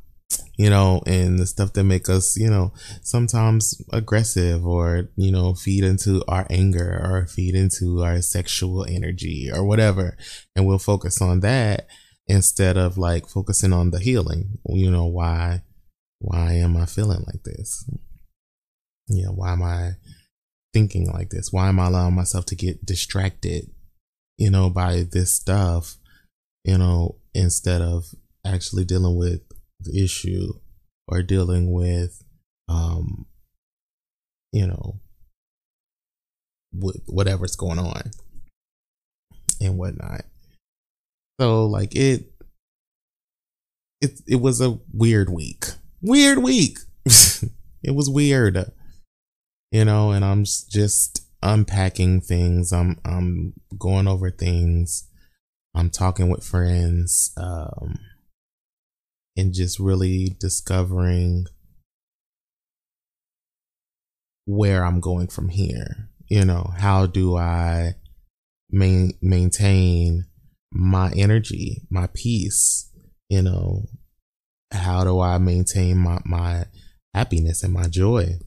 you 0.57 0.69
know, 0.69 1.03
and 1.07 1.39
the 1.39 1.47
stuff 1.47 1.73
that 1.73 1.85
make 1.85 2.09
us, 2.09 2.37
you 2.37 2.51
know, 2.51 2.73
sometimes 3.03 3.81
aggressive 3.93 4.67
or, 4.67 5.09
you 5.17 5.33
know, 5.33 5.55
feed 5.55 5.85
into 5.85 6.23
our 6.29 6.47
anger 6.51 7.01
or 7.03 7.27
feed 7.27 7.55
into 7.55 8.03
our 8.03 8.21
sexual 8.21 8.85
energy 8.85 9.51
or 9.53 9.65
whatever. 9.65 10.17
And 10.55 10.67
we'll 10.67 10.79
focus 10.79 11.21
on 11.21 11.41
that 11.41 11.87
instead 12.27 12.77
of 12.77 12.99
like 12.99 13.29
focusing 13.29 13.73
on 13.73 13.91
the 13.91 13.99
healing. 13.99 14.59
You 14.69 14.91
know, 14.91 15.07
why, 15.07 15.63
why 16.19 16.53
am 16.53 16.77
I 16.77 16.87
feeling 16.87 17.25
like 17.27 17.43
this? 17.45 17.89
You 19.09 19.25
know, 19.25 19.33
why 19.33 19.53
am 19.53 19.63
I 19.63 19.93
thinking 20.73 21.11
like 21.11 21.31
this? 21.31 21.53
Why 21.53 21.69
am 21.69 21.81
I 21.81 21.87
allowing 21.87 22.15
myself 22.15 22.47
to 22.47 22.57
get 22.57 22.85
distracted, 22.85 23.71
you 24.39 24.51
know, 24.51 24.71
by 24.71 25.05
this 25.11 25.35
stuff, 25.35 25.97
you 26.65 26.79
know, 26.79 27.17
instead 27.35 27.83
of 27.83 28.15
actually 28.45 28.85
dealing 28.85 29.17
with 29.17 29.41
the 29.81 30.03
issue 30.03 30.53
or 31.09 31.23
dealing 31.23 31.73
with, 31.73 32.23
um, 32.69 33.27
you 34.53 34.67
know, 34.67 35.01
with 36.73 37.03
whatever's 37.07 37.57
going 37.57 37.79
on 37.79 38.11
and 39.61 39.79
whatnot. 39.79 40.23
So 41.41 41.67
like 41.67 41.95
it, 41.95 42.33
it, 44.01 44.21
it 44.27 44.41
was 44.41 44.61
a 44.61 44.79
weird 44.93 45.31
week, 45.31 45.67
weird 46.01 46.39
week. 46.39 46.79
it 47.05 47.95
was 47.95 48.09
weird, 48.09 48.73
you 49.73 49.87
know, 49.87 50.11
and 50.11 50.23
I'm 50.23 50.45
just 50.45 51.27
unpacking 51.43 52.21
things. 52.21 52.73
I'm, 52.73 53.01
I'm 53.07 53.55
going 53.79 54.07
over 54.07 54.31
things. 54.31 55.09
I'm 55.75 55.89
talking 55.89 56.29
with 56.29 56.45
friends. 56.45 57.33
Um, 57.39 57.99
and 59.35 59.55
just 59.55 59.81
really 59.81 60.37
discovering 60.39 61.47
where 64.45 64.85
I'm 64.85 65.01
going 65.01 65.29
from 65.29 65.49
here. 65.49 66.11
You 66.29 66.45
know, 66.45 66.73
how 66.77 67.07
do 67.07 67.39
I 67.39 67.95
main, 68.71 69.13
maintain 69.23 70.27
my 70.71 71.13
energy, 71.17 71.87
my 71.91 72.09
peace? 72.13 72.91
You 73.31 73.41
know, 73.41 73.87
how 74.71 75.03
do 75.03 75.21
I 75.21 75.39
maintain 75.39 75.97
my, 75.97 76.21
my 76.27 76.67
happiness 77.15 77.63
and 77.63 77.73
my 77.73 77.89
joy 77.89 78.39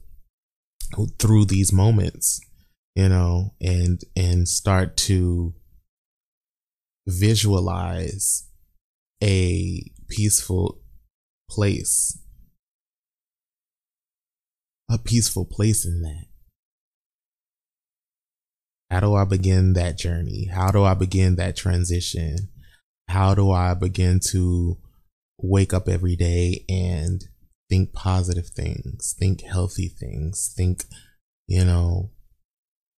through 1.18 1.46
these 1.46 1.72
moments? 1.72 2.40
You 2.94 3.08
know, 3.08 3.54
and, 3.60 4.00
and 4.16 4.48
start 4.48 4.96
to 4.98 5.54
visualize 7.06 8.48
a 9.22 9.82
peaceful 10.08 10.80
place. 11.50 12.18
A 14.90 14.98
peaceful 14.98 15.44
place 15.44 15.84
in 15.84 16.02
that. 16.02 16.26
How 18.90 19.00
do 19.00 19.14
I 19.14 19.24
begin 19.24 19.72
that 19.72 19.98
journey? 19.98 20.46
How 20.46 20.70
do 20.70 20.84
I 20.84 20.94
begin 20.94 21.36
that 21.36 21.56
transition? 21.56 22.48
How 23.08 23.34
do 23.34 23.50
I 23.50 23.74
begin 23.74 24.20
to 24.30 24.78
wake 25.38 25.74
up 25.74 25.88
every 25.88 26.16
day 26.16 26.64
and 26.68 27.22
think 27.68 27.92
positive 27.92 28.48
things, 28.48 29.14
think 29.18 29.42
healthy 29.42 29.88
things, 29.88 30.52
think, 30.56 30.84
you 31.46 31.64
know, 31.64 32.10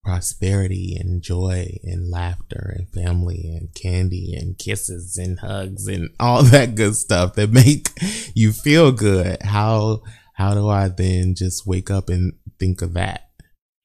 prosperity 0.04 0.96
and 0.98 1.22
joy 1.22 1.78
and 1.82 2.10
laughter 2.10 2.75
and 2.76 2.88
family 2.90 3.54
and 3.54 3.75
candy 3.75 4.34
and 4.34 4.58
kisses 4.58 5.16
and 5.16 5.40
hugs 5.40 5.87
and 5.87 6.10
all 6.20 6.42
that 6.42 6.75
good 6.75 6.96
stuff 6.96 7.34
that 7.34 7.50
make 7.50 7.88
you 8.34 8.52
feel 8.52 8.92
good. 8.92 9.42
How, 9.42 10.02
how 10.34 10.54
do 10.54 10.68
I 10.68 10.88
then 10.88 11.34
just 11.34 11.66
wake 11.66 11.90
up 11.90 12.08
and 12.08 12.34
think 12.58 12.82
of 12.82 12.94
that? 12.94 13.30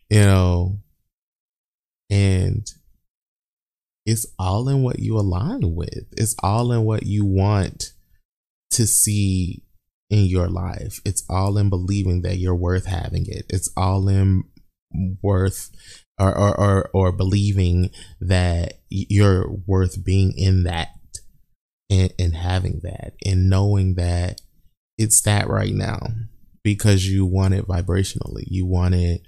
You 0.10 0.22
know, 0.22 0.80
and 2.10 2.68
it's 4.06 4.28
all 4.38 4.70
in 4.70 4.84
what 4.84 5.00
you 5.00 5.18
align 5.18 5.76
with. 5.76 6.06
It's 6.12 6.36
all 6.44 6.72
in 6.72 6.84
what 6.84 7.04
you 7.04 7.26
want 7.26 7.94
to 8.72 8.86
see 8.86 9.64
in 10.14 10.26
your 10.26 10.48
life. 10.48 11.02
It's 11.04 11.24
all 11.28 11.58
in 11.58 11.72
believing 11.72 12.22
that 12.22 12.38
you're 12.38 12.56
worth 12.56 12.86
having 12.86 13.26
it. 13.28 13.48
It's 13.50 13.74
all 13.76 14.08
in 14.08 14.44
worth 15.24 15.72
or, 16.20 16.38
or, 16.38 16.60
or, 16.60 16.90
or 16.94 17.12
believing 17.12 17.90
that 18.22 18.74
you're 18.90 19.50
worth 19.66 20.06
being 20.06 20.32
in 20.38 20.66
that 20.66 20.90
and, 21.90 22.14
and 22.20 22.36
having 22.36 22.82
that 22.84 23.14
and 23.26 23.50
knowing 23.50 23.96
that 23.96 24.40
it's 25.00 25.20
that 25.24 25.50
right 25.50 25.74
now 25.74 25.98
because 26.64 27.08
you 27.08 27.26
want 27.26 27.56
it 27.56 27.68
vibrationally. 27.68 28.44
You 28.46 28.68
want 28.68 28.94
it, 28.94 29.22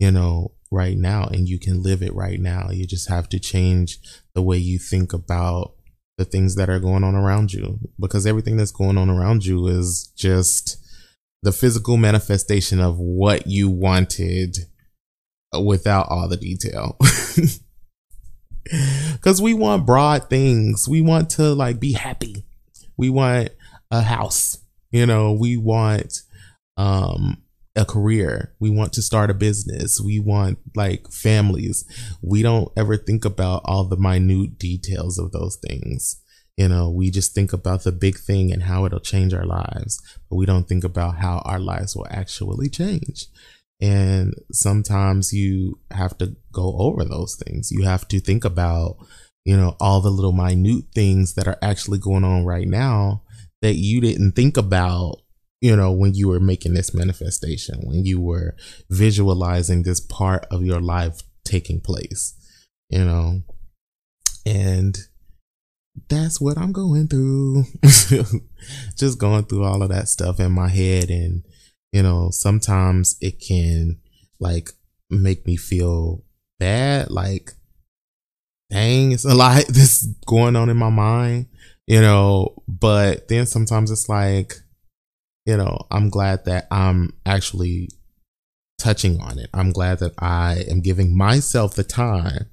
you 0.00 0.10
know, 0.10 0.54
right 0.72 0.96
now 0.96 1.28
and 1.28 1.48
you 1.48 1.60
can 1.60 1.84
live 1.84 2.02
it 2.02 2.16
right 2.16 2.40
now. 2.40 2.70
You 2.70 2.84
just 2.84 3.08
have 3.08 3.28
to 3.28 3.38
change 3.38 4.00
the 4.34 4.42
way 4.42 4.56
you 4.56 4.80
think 4.80 5.12
about 5.12 5.74
the 6.18 6.24
things 6.24 6.56
that 6.56 6.68
are 6.68 6.78
going 6.78 7.04
on 7.04 7.14
around 7.14 7.52
you 7.52 7.78
because 7.98 8.26
everything 8.26 8.56
that's 8.56 8.70
going 8.70 8.98
on 8.98 9.08
around 9.08 9.44
you 9.44 9.66
is 9.66 10.12
just 10.16 10.76
the 11.42 11.52
physical 11.52 11.96
manifestation 11.96 12.80
of 12.80 12.98
what 12.98 13.46
you 13.46 13.68
wanted 13.68 14.56
without 15.64 16.06
all 16.08 16.28
the 16.28 16.36
detail. 16.36 16.96
Cause 19.20 19.42
we 19.42 19.54
want 19.54 19.86
broad 19.86 20.30
things. 20.30 20.88
We 20.88 21.00
want 21.00 21.30
to 21.30 21.52
like 21.54 21.80
be 21.80 21.92
happy. 21.92 22.44
We 22.96 23.10
want 23.10 23.50
a 23.90 24.02
house. 24.02 24.58
You 24.90 25.06
know, 25.06 25.32
we 25.32 25.56
want 25.56 26.20
um 26.76 27.41
a 27.74 27.84
career. 27.84 28.54
We 28.60 28.70
want 28.70 28.92
to 28.94 29.02
start 29.02 29.30
a 29.30 29.34
business. 29.34 30.00
We 30.00 30.20
want 30.20 30.58
like 30.74 31.10
families. 31.10 31.84
We 32.22 32.42
don't 32.42 32.70
ever 32.76 32.96
think 32.96 33.24
about 33.24 33.62
all 33.64 33.84
the 33.84 33.96
minute 33.96 34.58
details 34.58 35.18
of 35.18 35.32
those 35.32 35.56
things. 35.56 36.20
You 36.56 36.68
know, 36.68 36.90
we 36.90 37.10
just 37.10 37.34
think 37.34 37.52
about 37.52 37.84
the 37.84 37.92
big 37.92 38.18
thing 38.18 38.52
and 38.52 38.64
how 38.64 38.84
it'll 38.84 39.00
change 39.00 39.32
our 39.32 39.46
lives, 39.46 40.00
but 40.28 40.36
we 40.36 40.44
don't 40.44 40.68
think 40.68 40.84
about 40.84 41.16
how 41.16 41.38
our 41.46 41.58
lives 41.58 41.96
will 41.96 42.06
actually 42.10 42.68
change. 42.68 43.26
And 43.80 44.34
sometimes 44.52 45.32
you 45.32 45.80
have 45.90 46.16
to 46.18 46.36
go 46.52 46.76
over 46.78 47.04
those 47.04 47.36
things. 47.36 47.70
You 47.72 47.84
have 47.84 48.06
to 48.08 48.20
think 48.20 48.44
about, 48.44 48.98
you 49.44 49.56
know, 49.56 49.76
all 49.80 50.02
the 50.02 50.10
little 50.10 50.32
minute 50.32 50.84
things 50.94 51.34
that 51.34 51.48
are 51.48 51.58
actually 51.62 51.98
going 51.98 52.22
on 52.22 52.44
right 52.44 52.68
now 52.68 53.22
that 53.62 53.76
you 53.76 54.00
didn't 54.00 54.32
think 54.32 54.56
about, 54.56 55.21
you 55.62 55.76
know, 55.76 55.92
when 55.92 56.12
you 56.12 56.28
were 56.28 56.40
making 56.40 56.74
this 56.74 56.92
manifestation, 56.92 57.78
when 57.84 58.04
you 58.04 58.20
were 58.20 58.56
visualizing 58.90 59.84
this 59.84 60.00
part 60.00 60.44
of 60.50 60.64
your 60.64 60.80
life 60.80 61.22
taking 61.44 61.80
place, 61.80 62.34
you 62.90 63.04
know, 63.04 63.42
and 64.44 64.98
that's 66.08 66.40
what 66.40 66.58
I'm 66.58 66.72
going 66.72 67.06
through. 67.06 67.64
Just 68.96 69.20
going 69.20 69.44
through 69.44 69.62
all 69.62 69.84
of 69.84 69.90
that 69.90 70.08
stuff 70.08 70.40
in 70.40 70.50
my 70.50 70.68
head. 70.68 71.10
And, 71.10 71.44
you 71.92 72.02
know, 72.02 72.30
sometimes 72.30 73.16
it 73.20 73.40
can 73.40 74.00
like 74.40 74.70
make 75.10 75.46
me 75.46 75.56
feel 75.56 76.24
bad. 76.58 77.08
Like, 77.12 77.52
dang, 78.68 79.12
it's 79.12 79.24
a 79.24 79.34
lot 79.34 79.64
this 79.68 80.08
going 80.26 80.56
on 80.56 80.70
in 80.70 80.76
my 80.76 80.90
mind, 80.90 81.46
you 81.86 82.00
know, 82.00 82.64
but 82.66 83.28
then 83.28 83.46
sometimes 83.46 83.92
it's 83.92 84.08
like, 84.08 84.54
you 85.46 85.56
know, 85.56 85.86
I'm 85.90 86.08
glad 86.08 86.44
that 86.44 86.66
I'm 86.70 87.14
actually 87.26 87.88
touching 88.78 89.20
on 89.20 89.38
it. 89.38 89.50
I'm 89.54 89.72
glad 89.72 89.98
that 90.00 90.14
I 90.18 90.64
am 90.68 90.80
giving 90.80 91.16
myself 91.16 91.74
the 91.74 91.84
time 91.84 92.48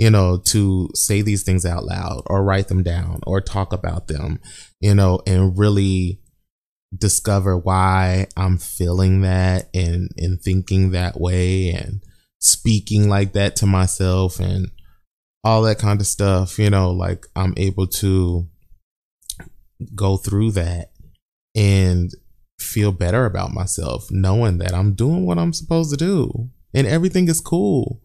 you 0.00 0.08
know, 0.08 0.38
to 0.38 0.88
say 0.94 1.20
these 1.20 1.42
things 1.42 1.66
out 1.66 1.84
loud 1.84 2.22
or 2.24 2.42
write 2.42 2.68
them 2.68 2.82
down 2.82 3.20
or 3.26 3.38
talk 3.38 3.70
about 3.70 4.08
them, 4.08 4.40
you 4.80 4.94
know, 4.94 5.20
and 5.26 5.58
really 5.58 6.22
discover 6.96 7.58
why 7.58 8.26
I'm 8.34 8.56
feeling 8.56 9.20
that 9.20 9.68
and, 9.74 10.08
and 10.16 10.40
thinking 10.40 10.92
that 10.92 11.20
way 11.20 11.68
and 11.68 12.02
speaking 12.38 13.10
like 13.10 13.34
that 13.34 13.56
to 13.56 13.66
myself 13.66 14.40
and 14.40 14.70
all 15.44 15.60
that 15.62 15.78
kind 15.78 16.00
of 16.00 16.06
stuff, 16.06 16.58
you 16.58 16.70
know, 16.70 16.92
like 16.92 17.26
I'm 17.36 17.52
able 17.58 17.86
to 17.86 18.48
go 19.94 20.16
through 20.16 20.52
that 20.52 20.92
and 21.54 22.10
feel 22.60 22.92
better 22.92 23.26
about 23.26 23.52
myself, 23.52 24.08
knowing 24.10 24.58
that 24.58 24.74
I'm 24.74 24.94
doing 24.94 25.26
what 25.26 25.38
I'm 25.38 25.52
supposed 25.52 25.90
to 25.90 25.96
do 25.96 26.50
and 26.74 26.86
everything 26.86 27.28
is 27.28 27.40
cool 27.40 28.00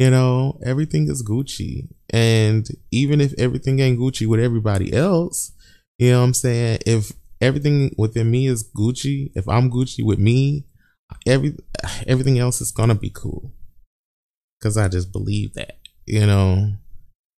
you 0.00 0.08
know, 0.08 0.58
everything 0.64 1.10
is 1.10 1.22
Gucci. 1.22 1.86
And 2.08 2.66
even 2.90 3.20
if 3.20 3.34
everything 3.38 3.80
ain't 3.80 3.98
Gucci 3.98 4.26
with 4.26 4.40
everybody 4.40 4.94
else, 4.94 5.52
you 5.98 6.10
know 6.10 6.20
what 6.20 6.24
I'm 6.24 6.32
saying? 6.32 6.78
If 6.86 7.12
everything 7.38 7.94
within 7.98 8.30
me 8.30 8.46
is 8.46 8.66
Gucci, 8.74 9.30
if 9.34 9.46
I'm 9.46 9.70
Gucci 9.70 10.02
with 10.02 10.18
me, 10.18 10.64
every 11.26 11.54
everything 12.06 12.38
else 12.38 12.62
is 12.62 12.72
gonna 12.72 12.94
be 12.94 13.10
cool. 13.10 13.52
Cause 14.62 14.78
I 14.78 14.88
just 14.88 15.12
believe 15.12 15.52
that. 15.52 15.76
You 16.06 16.26
know, 16.26 16.72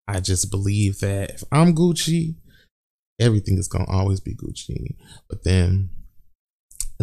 I 0.08 0.20
just 0.20 0.52
believe 0.52 1.00
that 1.00 1.32
if 1.32 1.44
I'm 1.52 1.74
Gucci, 1.74 2.36
everything 3.20 3.58
is 3.58 3.68
gonna 3.68 3.90
always 3.90 4.20
be 4.20 4.36
Gucci. 4.36 4.98
But 5.28 5.44
then 5.46 5.90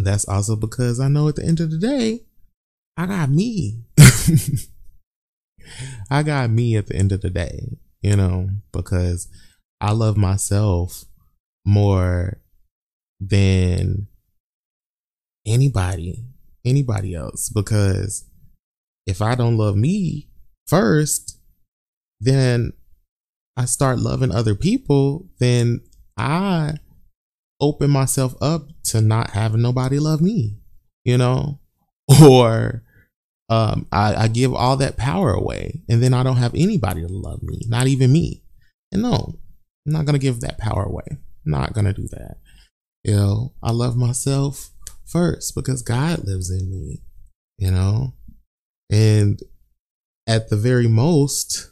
that's 0.05 0.27
also 0.27 0.55
because 0.55 0.99
I 0.99 1.07
know 1.07 1.27
at 1.27 1.35
the 1.35 1.45
end 1.45 1.59
of 1.59 1.71
the 1.71 1.77
day, 1.77 2.25
I 2.97 3.05
got 3.05 3.29
me. 3.29 3.83
I 6.11 6.23
got 6.23 6.49
me 6.49 6.75
at 6.75 6.87
the 6.87 6.95
end 6.95 7.11
of 7.11 7.21
the 7.21 7.29
day, 7.29 7.77
you 8.01 8.15
know, 8.15 8.49
because 8.71 9.27
I 9.79 9.91
love 9.91 10.17
myself 10.17 11.05
more 11.65 12.41
than 13.19 14.07
anybody, 15.45 16.25
anybody 16.65 17.13
else. 17.15 17.49
Because 17.49 18.25
if 19.05 19.21
I 19.21 19.35
don't 19.35 19.57
love 19.57 19.75
me 19.75 20.29
first, 20.67 21.39
then 22.19 22.73
I 23.55 23.65
start 23.65 23.99
loving 23.99 24.31
other 24.31 24.55
people, 24.55 25.29
then 25.39 25.81
I 26.17 26.75
open 27.59 27.89
myself 27.89 28.35
up 28.41 28.67
to 28.85 29.01
not 29.01 29.31
having 29.31 29.61
nobody 29.61 29.99
love 29.99 30.21
me, 30.21 30.57
you 31.03 31.17
know, 31.17 31.59
or 32.23 32.83
um, 33.49 33.87
I, 33.91 34.15
I 34.15 34.27
give 34.27 34.53
all 34.53 34.77
that 34.77 34.97
power 34.97 35.31
away 35.33 35.81
and 35.89 36.01
then 36.01 36.13
I 36.13 36.23
don't 36.23 36.37
have 36.37 36.53
anybody 36.55 37.01
to 37.01 37.07
love 37.07 37.41
me, 37.43 37.61
not 37.67 37.87
even 37.87 38.11
me. 38.11 38.43
And 38.91 39.01
no, 39.01 39.39
I'm 39.85 39.93
not 39.93 40.05
going 40.05 40.13
to 40.13 40.19
give 40.19 40.41
that 40.41 40.57
power 40.57 40.83
away. 40.83 41.05
I'm 41.11 41.51
not 41.51 41.73
going 41.73 41.85
to 41.85 41.93
do 41.93 42.07
that. 42.09 42.37
You 43.03 43.15
know, 43.15 43.53
I 43.63 43.71
love 43.71 43.95
myself 43.95 44.69
first 45.05 45.55
because 45.55 45.81
God 45.81 46.25
lives 46.25 46.51
in 46.51 46.69
me, 46.69 47.01
you 47.57 47.71
know, 47.71 48.13
and 48.91 49.41
at 50.27 50.49
the 50.49 50.55
very 50.55 50.87
most, 50.87 51.71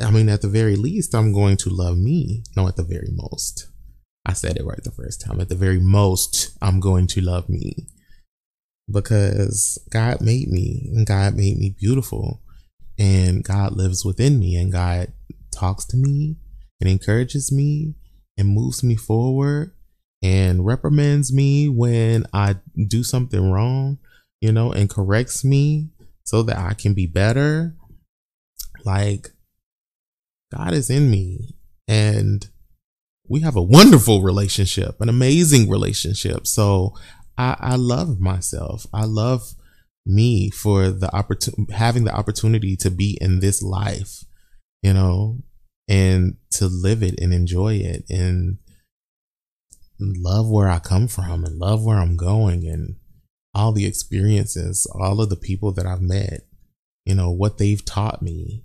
I 0.00 0.10
mean, 0.10 0.28
at 0.28 0.40
the 0.40 0.48
very 0.48 0.76
least, 0.76 1.14
I'm 1.14 1.32
going 1.32 1.58
to 1.58 1.70
love 1.70 1.98
me. 1.98 2.42
No, 2.56 2.68
at 2.68 2.76
the 2.76 2.82
very 2.82 3.10
most. 3.12 3.69
I 4.26 4.32
said 4.34 4.56
it 4.56 4.64
right 4.64 4.82
the 4.82 4.90
first 4.90 5.20
time. 5.20 5.40
At 5.40 5.48
the 5.48 5.54
very 5.54 5.80
most, 5.80 6.56
I'm 6.60 6.80
going 6.80 7.06
to 7.08 7.20
love 7.20 7.48
me 7.48 7.86
because 8.90 9.78
God 9.90 10.20
made 10.20 10.48
me 10.48 10.90
and 10.94 11.06
God 11.06 11.34
made 11.34 11.58
me 11.58 11.74
beautiful 11.78 12.42
and 12.98 13.42
God 13.42 13.72
lives 13.72 14.04
within 14.04 14.38
me 14.38 14.56
and 14.56 14.72
God 14.72 15.12
talks 15.52 15.84
to 15.86 15.96
me 15.96 16.36
and 16.80 16.90
encourages 16.90 17.50
me 17.50 17.94
and 18.36 18.48
moves 18.48 18.82
me 18.82 18.96
forward 18.96 19.72
and 20.22 20.66
reprimands 20.66 21.32
me 21.32 21.68
when 21.68 22.26
I 22.32 22.56
do 22.88 23.02
something 23.02 23.50
wrong, 23.50 23.98
you 24.40 24.52
know, 24.52 24.72
and 24.72 24.90
corrects 24.90 25.44
me 25.44 25.88
so 26.24 26.42
that 26.42 26.58
I 26.58 26.74
can 26.74 26.94
be 26.94 27.06
better. 27.06 27.74
Like 28.84 29.30
God 30.54 30.74
is 30.74 30.90
in 30.90 31.10
me 31.10 31.54
and 31.88 32.48
we 33.30 33.40
have 33.40 33.54
a 33.54 33.62
wonderful 33.62 34.22
relationship, 34.22 35.00
an 35.00 35.08
amazing 35.08 35.70
relationship. 35.70 36.48
So 36.48 36.94
I, 37.38 37.56
I 37.60 37.76
love 37.76 38.18
myself. 38.18 38.86
I 38.92 39.04
love 39.04 39.54
me 40.04 40.50
for 40.50 40.90
the 40.90 41.14
opportunity, 41.14 41.72
having 41.72 42.04
the 42.04 42.14
opportunity 42.14 42.76
to 42.76 42.90
be 42.90 43.16
in 43.20 43.38
this 43.38 43.62
life, 43.62 44.24
you 44.82 44.92
know, 44.92 45.38
and 45.88 46.36
to 46.52 46.66
live 46.66 47.04
it 47.04 47.20
and 47.20 47.32
enjoy 47.32 47.74
it 47.74 48.04
and 48.10 48.58
love 50.00 50.50
where 50.50 50.68
I 50.68 50.80
come 50.80 51.06
from 51.06 51.44
and 51.44 51.56
love 51.56 51.84
where 51.84 51.98
I'm 51.98 52.16
going 52.16 52.66
and 52.66 52.96
all 53.54 53.70
the 53.70 53.86
experiences, 53.86 54.86
all 55.00 55.20
of 55.20 55.28
the 55.28 55.36
people 55.36 55.72
that 55.74 55.86
I've 55.86 56.02
met, 56.02 56.40
you 57.04 57.14
know, 57.14 57.30
what 57.30 57.58
they've 57.58 57.84
taught 57.84 58.22
me. 58.22 58.64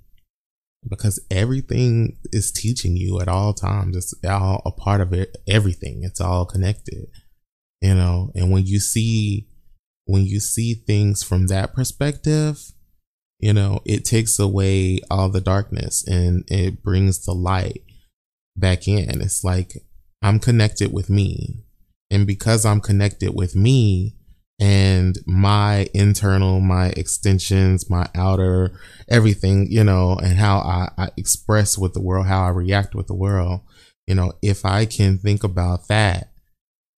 Because 0.88 1.19
everything 1.32 2.17
is 2.32 2.52
teaching 2.52 2.95
you 2.95 3.19
at 3.19 3.28
all 3.28 3.54
times. 3.54 3.95
It's 3.95 4.13
all 4.24 4.62
a 4.65 4.71
part 4.71 5.02
of 5.02 5.13
it, 5.13 5.36
everything. 5.48 6.02
It's 6.04 6.21
all 6.21 6.45
connected 6.45 7.08
you 7.86 7.93
know 7.93 8.32
and 8.36 8.52
when 8.52 8.65
you 8.65 8.80
see 8.80 9.48
when 10.06 10.26
you 10.26 10.39
see 10.39 10.74
things 10.74 11.24
from 11.24 11.48
that 11.48 11.74
perspective 11.74 12.71
you 13.39 13.54
know 13.54 13.80
it 13.86 14.04
takes 14.06 14.39
away 14.39 15.00
all 15.12 15.30
the 15.30 15.41
darkness 15.41 16.04
and 16.08 16.43
it 16.48 16.82
brings 16.82 17.24
the 17.26 17.34
light 17.34 17.84
back 18.56 18.88
in 18.88 19.21
it's 19.21 19.43
like 19.43 19.74
i'm 20.24 20.39
connected 20.39 20.91
with 20.91 21.10
me 21.10 21.63
and 22.10 22.26
because 22.26 22.65
i'm 22.65 22.82
connected 22.82 23.36
with 23.36 23.56
me 23.56 24.15
and 24.59 25.17
my 25.25 25.87
internal 25.93 26.61
my 26.61 26.87
extensions 26.95 27.89
my 27.89 28.07
outer 28.15 28.79
everything 29.09 29.67
you 29.69 29.83
know 29.83 30.15
and 30.23 30.37
how 30.37 30.59
I, 30.59 30.89
I 30.97 31.09
express 31.17 31.77
with 31.77 31.93
the 31.93 32.01
world 32.01 32.27
how 32.27 32.45
i 32.45 32.49
react 32.49 32.95
with 32.95 33.07
the 33.07 33.15
world 33.15 33.59
you 34.07 34.15
know 34.15 34.31
if 34.41 34.63
i 34.63 34.85
can 34.85 35.17
think 35.17 35.43
about 35.43 35.89
that 35.89 36.29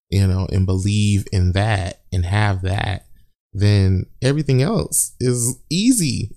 you 0.10 0.26
know, 0.26 0.48
and 0.52 0.66
believe 0.66 1.28
in 1.32 1.52
that 1.54 2.02
and 2.12 2.26
have 2.26 2.62
that, 2.62 3.06
then 3.54 4.06
everything 4.22 4.62
else 4.62 5.16
is 5.20 5.60
easy. 5.70 6.36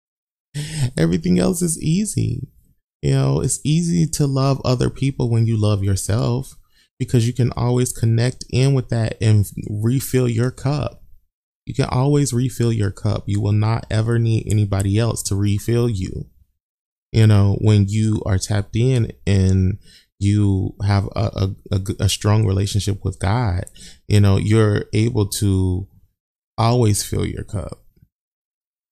everything 0.98 1.38
else 1.38 1.62
is 1.62 1.80
easy. 1.82 2.48
You 3.02 3.12
know, 3.12 3.40
it's 3.40 3.60
easy 3.64 4.06
to 4.06 4.26
love 4.26 4.60
other 4.64 4.90
people 4.90 5.30
when 5.30 5.46
you 5.46 5.56
love 5.56 5.82
yourself 5.82 6.54
because 6.98 7.26
you 7.26 7.32
can 7.32 7.52
always 7.52 7.92
connect 7.92 8.44
in 8.50 8.74
with 8.74 8.88
that 8.88 9.16
and 9.20 9.46
refill 9.68 10.28
your 10.28 10.50
cup. 10.50 11.02
You 11.66 11.74
can 11.74 11.86
always 11.86 12.32
refill 12.32 12.72
your 12.72 12.92
cup. 12.92 13.24
You 13.26 13.40
will 13.40 13.52
not 13.52 13.86
ever 13.90 14.18
need 14.18 14.46
anybody 14.50 14.98
else 14.98 15.22
to 15.24 15.36
refill 15.36 15.88
you. 15.88 16.26
You 17.12 17.26
know, 17.26 17.58
when 17.60 17.86
you 17.88 18.22
are 18.24 18.38
tapped 18.38 18.76
in 18.76 19.12
and 19.26 19.78
you 20.18 20.74
have 20.86 21.08
a, 21.16 21.50
a, 21.72 21.80
a, 22.00 22.08
strong 22.08 22.46
relationship 22.46 23.04
with 23.04 23.18
God, 23.18 23.64
you 24.08 24.20
know, 24.20 24.36
you're 24.38 24.84
able 24.92 25.26
to 25.28 25.88
always 26.56 27.02
fill 27.02 27.26
your 27.26 27.44
cup, 27.44 27.84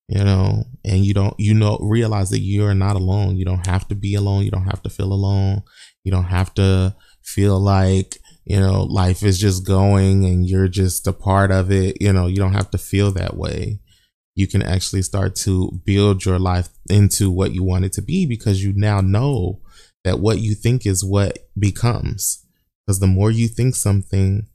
you 0.09 0.23
know, 0.23 0.65
and 0.85 1.05
you 1.05 1.15
don't, 1.15 1.35
you 1.39 1.55
know, 1.55 1.79
realize 1.81 2.31
that 2.31 2.41
you're 2.41 2.75
not 2.75 2.97
alone. 2.97 3.37
You 3.37 3.45
don't 3.45 3.67
have 3.67 3.89
to 3.89 3.95
be 3.95 4.15
alone. 4.15 4.45
You 4.45 4.51
don't 4.51 4.67
have 4.67 4.83
to 4.83 4.91
feel 4.91 5.13
alone. 5.13 5.63
You 6.03 6.13
don't 6.13 6.25
have 6.25 6.53
to 6.55 6.95
feel 7.25 7.59
like, 7.59 8.19
you 8.45 8.61
know, 8.61 8.83
life 8.83 9.23
is 9.23 9.39
just 9.39 9.67
going 9.67 10.25
and 10.25 10.47
you're 10.49 10.69
just 10.69 11.07
a 11.07 11.13
part 11.13 11.51
of 11.51 11.73
it. 11.73 12.01
You 12.01 12.13
know, 12.13 12.27
you 12.27 12.37
don't 12.37 12.53
have 12.53 12.71
to 12.73 12.79
feel 12.79 13.11
that 13.13 13.37
way. 13.37 13.81
You 14.37 14.47
can 14.47 14.63
actually 14.63 15.03
start 15.03 15.37
to 15.37 15.81
build 15.85 16.25
your 16.25 16.39
life 16.39 16.69
into 16.91 17.31
what 17.31 17.53
you 17.53 17.63
want 17.63 17.85
it 17.85 17.93
to 17.95 18.03
be 18.03 18.27
because 18.27 18.63
you 18.63 18.73
now 18.75 19.01
know 19.01 19.61
that 20.05 20.21
what 20.21 20.39
you 20.39 20.55
think 20.55 20.87
is 20.87 21.05
what 21.05 21.39
becomes. 21.59 22.45
Because 22.87 23.01
the 23.01 23.07
more 23.07 23.31
you 23.31 23.49
think 23.49 23.75
something, 23.75 24.47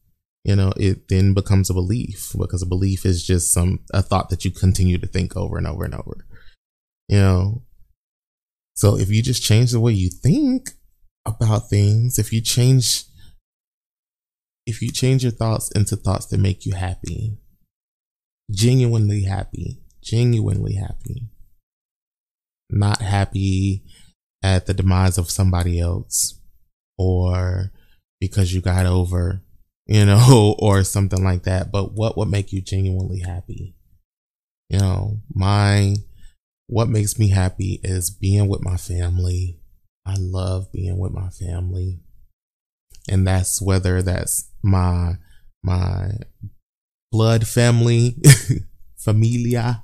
you 0.44 0.56
know, 0.56 0.72
it 0.78 1.08
then 1.08 1.34
becomes 1.34 1.70
a 1.70 1.74
belief 1.74 2.34
because 2.38 2.62
a 2.62 2.68
belief 2.68 3.06
is 3.06 3.26
just 3.26 3.52
some, 3.52 3.80
a 3.94 4.02
thought 4.02 4.30
that 4.30 4.46
you 4.46 4.52
continue 4.52 4.98
to 4.98 5.08
think 5.08 5.36
over 5.36 5.58
and 5.58 5.66
over 5.66 5.84
and 5.84 5.96
over, 5.96 6.26
you 7.08 7.18
know. 7.18 7.64
So 8.76 8.98
if 8.98 9.10
you 9.10 9.24
just 9.24 9.44
change 9.44 9.72
the 9.72 9.80
way 9.80 9.94
you 9.94 10.10
think 10.10 10.72
about 11.26 11.70
things, 11.70 12.18
if 12.20 12.34
you 12.34 12.42
change, 12.42 13.04
if 14.66 14.82
you 14.82 14.92
change 14.92 15.24
your 15.24 15.32
thoughts 15.32 15.72
into 15.72 15.96
thoughts 15.96 16.26
that 16.28 16.40
make 16.40 16.66
you 16.66 16.74
happy, 16.74 17.38
genuinely 18.52 19.24
happy, 19.24 19.80
genuinely 20.02 20.76
happy, 20.76 21.30
not 22.70 23.02
happy 23.02 23.84
at 24.44 24.66
the 24.66 24.74
demise 24.74 25.18
of 25.18 25.30
somebody 25.30 25.80
else 25.80 26.40
or 26.98 27.72
because 28.20 28.54
you 28.54 28.62
got 28.62 28.86
over, 28.86 29.42
you 29.86 30.06
know, 30.06 30.56
or 30.60 30.84
something 30.84 31.24
like 31.24 31.44
that. 31.44 31.72
But 31.72 31.94
what 31.94 32.18
would 32.18 32.30
make 32.30 32.52
you 32.52 32.62
genuinely 32.62 33.20
happy? 33.20 33.76
You 34.70 34.80
know, 34.80 35.22
my, 35.34 35.96
what 36.68 36.90
makes 36.90 37.18
me 37.18 37.30
happy 37.30 37.80
is 37.84 38.12
being 38.12 38.48
with 38.48 38.64
my 38.64 38.78
family. 38.78 39.60
I 40.10 40.16
love 40.18 40.72
being 40.72 40.98
with 40.98 41.12
my 41.12 41.30
family. 41.30 42.00
And 43.10 43.28
that's 43.28 43.62
whether 43.62 44.02
that's 44.02 44.50
my, 44.64 45.14
my 45.64 46.12
blood 47.12 47.48
family, 47.48 48.18
familia, 48.98 49.84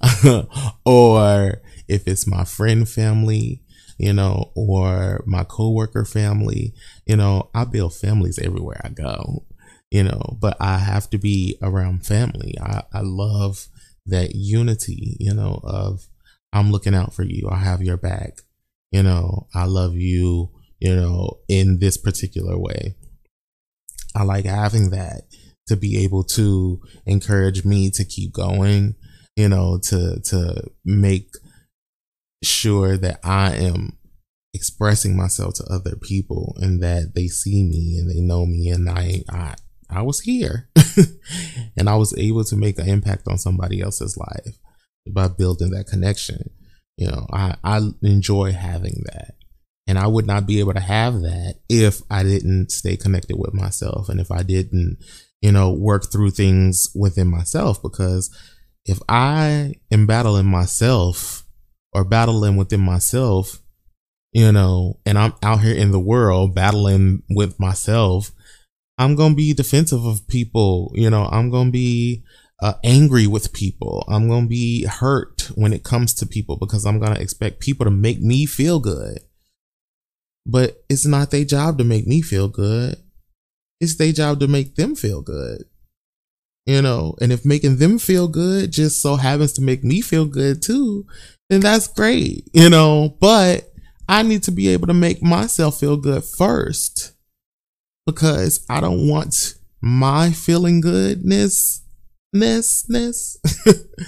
or 0.84 1.62
if 1.88 2.06
it's 2.06 2.26
my 2.26 2.44
friend 2.44 2.88
family, 2.88 3.62
you 3.98 4.12
know, 4.12 4.52
or 4.54 5.22
my 5.26 5.44
coworker 5.44 6.04
family, 6.04 6.74
you 7.06 7.16
know, 7.16 7.50
I 7.54 7.64
build 7.64 7.94
families 7.94 8.38
everywhere 8.38 8.80
I 8.84 8.90
go, 8.90 9.44
you 9.90 10.02
know, 10.02 10.36
but 10.40 10.56
I 10.60 10.78
have 10.78 11.08
to 11.10 11.18
be 11.18 11.56
around 11.62 12.06
family. 12.06 12.56
I, 12.60 12.82
I 12.92 13.00
love 13.00 13.68
that 14.06 14.34
unity, 14.34 15.16
you 15.18 15.32
know, 15.32 15.60
of 15.62 16.08
I'm 16.52 16.70
looking 16.70 16.94
out 16.94 17.14
for 17.14 17.22
you. 17.22 17.48
I 17.50 17.56
have 17.56 17.82
your 17.82 17.96
back. 17.96 18.40
You 18.92 19.02
know, 19.02 19.48
I 19.54 19.64
love 19.64 19.96
you, 19.96 20.50
you 20.78 20.94
know, 20.94 21.38
in 21.48 21.78
this 21.78 21.96
particular 21.96 22.58
way. 22.58 22.94
I 24.14 24.24
like 24.24 24.44
having 24.44 24.90
that 24.90 25.22
to 25.68 25.76
be 25.76 26.04
able 26.04 26.24
to 26.24 26.80
encourage 27.06 27.64
me 27.64 27.90
to 27.92 28.04
keep 28.04 28.32
going, 28.32 28.94
you 29.36 29.48
know, 29.48 29.78
to, 29.84 30.20
to 30.20 30.70
make 30.84 31.30
sure 32.44 32.96
that 32.98 33.20
I 33.24 33.54
am 33.54 33.98
expressing 34.54 35.16
myself 35.16 35.54
to 35.54 35.64
other 35.72 35.96
people 35.96 36.56
and 36.60 36.82
that 36.82 37.14
they 37.14 37.26
see 37.26 37.64
me 37.64 37.96
and 37.98 38.10
they 38.10 38.20
know 38.20 38.44
me 38.44 38.68
and 38.68 38.88
I 38.88 39.22
I 39.30 39.54
I 39.88 40.02
was 40.02 40.20
here 40.20 40.68
and 41.76 41.88
I 41.88 41.96
was 41.96 42.16
able 42.18 42.44
to 42.44 42.56
make 42.56 42.78
an 42.78 42.88
impact 42.88 43.28
on 43.28 43.38
somebody 43.38 43.80
else's 43.80 44.16
life 44.16 44.58
by 45.10 45.28
building 45.28 45.70
that 45.70 45.86
connection. 45.86 46.50
You 47.02 47.08
know, 47.08 47.26
I, 47.32 47.56
I 47.64 47.80
enjoy 48.02 48.52
having 48.52 49.02
that. 49.06 49.34
And 49.88 49.98
I 49.98 50.06
would 50.06 50.24
not 50.24 50.46
be 50.46 50.60
able 50.60 50.74
to 50.74 50.80
have 50.80 51.14
that 51.22 51.56
if 51.68 52.00
I 52.08 52.22
didn't 52.22 52.70
stay 52.70 52.96
connected 52.96 53.36
with 53.36 53.52
myself 53.52 54.08
and 54.08 54.20
if 54.20 54.30
I 54.30 54.44
didn't, 54.44 54.98
you 55.40 55.50
know, 55.50 55.72
work 55.72 56.12
through 56.12 56.30
things 56.30 56.86
within 56.94 57.26
myself. 57.26 57.82
Because 57.82 58.30
if 58.84 59.00
I 59.08 59.74
am 59.90 60.06
battling 60.06 60.46
myself 60.46 61.44
or 61.92 62.04
battling 62.04 62.54
within 62.56 62.80
myself, 62.80 63.60
you 64.30 64.52
know, 64.52 65.00
and 65.04 65.18
I'm 65.18 65.34
out 65.42 65.62
here 65.62 65.74
in 65.74 65.90
the 65.90 65.98
world 65.98 66.54
battling 66.54 67.24
with 67.30 67.58
myself, 67.58 68.30
I'm 68.96 69.16
going 69.16 69.32
to 69.32 69.36
be 69.36 69.54
defensive 69.54 70.06
of 70.06 70.28
people. 70.28 70.92
You 70.94 71.10
know, 71.10 71.28
I'm 71.32 71.50
going 71.50 71.66
to 71.66 71.72
be 71.72 72.22
uh, 72.62 72.74
angry 72.84 73.26
with 73.26 73.52
people. 73.52 74.04
I'm 74.08 74.28
going 74.28 74.44
to 74.44 74.48
be 74.48 74.84
hurt 74.84 75.50
when 75.56 75.72
it 75.72 75.82
comes 75.82 76.14
to 76.14 76.26
people 76.26 76.56
because 76.56 76.86
I'm 76.86 77.00
going 77.00 77.12
to 77.12 77.20
expect 77.20 77.60
people 77.60 77.84
to 77.84 77.90
make 77.90 78.22
me 78.22 78.46
feel 78.46 78.78
good. 78.78 79.18
But 80.46 80.84
it's 80.88 81.04
not 81.04 81.32
their 81.32 81.44
job 81.44 81.76
to 81.78 81.84
make 81.84 82.06
me 82.06 82.22
feel 82.22 82.48
good. 82.48 82.96
It's 83.80 83.96
their 83.96 84.12
job 84.12 84.38
to 84.40 84.46
make 84.46 84.76
them 84.76 84.94
feel 84.94 85.22
good. 85.22 85.64
You 86.64 86.80
know, 86.80 87.16
and 87.20 87.32
if 87.32 87.44
making 87.44 87.78
them 87.78 87.98
feel 87.98 88.28
good 88.28 88.70
just 88.70 89.02
so 89.02 89.16
happens 89.16 89.52
to 89.54 89.62
make 89.62 89.82
me 89.82 90.00
feel 90.00 90.26
good 90.26 90.62
too, 90.62 91.04
then 91.50 91.58
that's 91.58 91.88
great, 91.88 92.48
you 92.52 92.70
know, 92.70 93.16
but 93.20 93.72
I 94.08 94.22
need 94.22 94.44
to 94.44 94.52
be 94.52 94.68
able 94.68 94.86
to 94.86 94.94
make 94.94 95.20
myself 95.20 95.80
feel 95.80 95.96
good 95.96 96.22
first 96.22 97.14
because 98.06 98.64
I 98.70 98.80
don't 98.80 99.08
want 99.08 99.54
my 99.80 100.30
feeling 100.30 100.80
goodness 100.80 101.82
ness 102.32 102.84
ness 102.88 103.36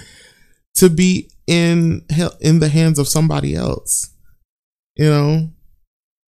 to 0.75 0.89
be 0.89 1.29
in 1.47 2.05
in 2.41 2.59
the 2.59 2.69
hands 2.69 2.99
of 2.99 3.07
somebody 3.07 3.55
else. 3.55 4.11
You 4.95 5.09
know, 5.09 5.49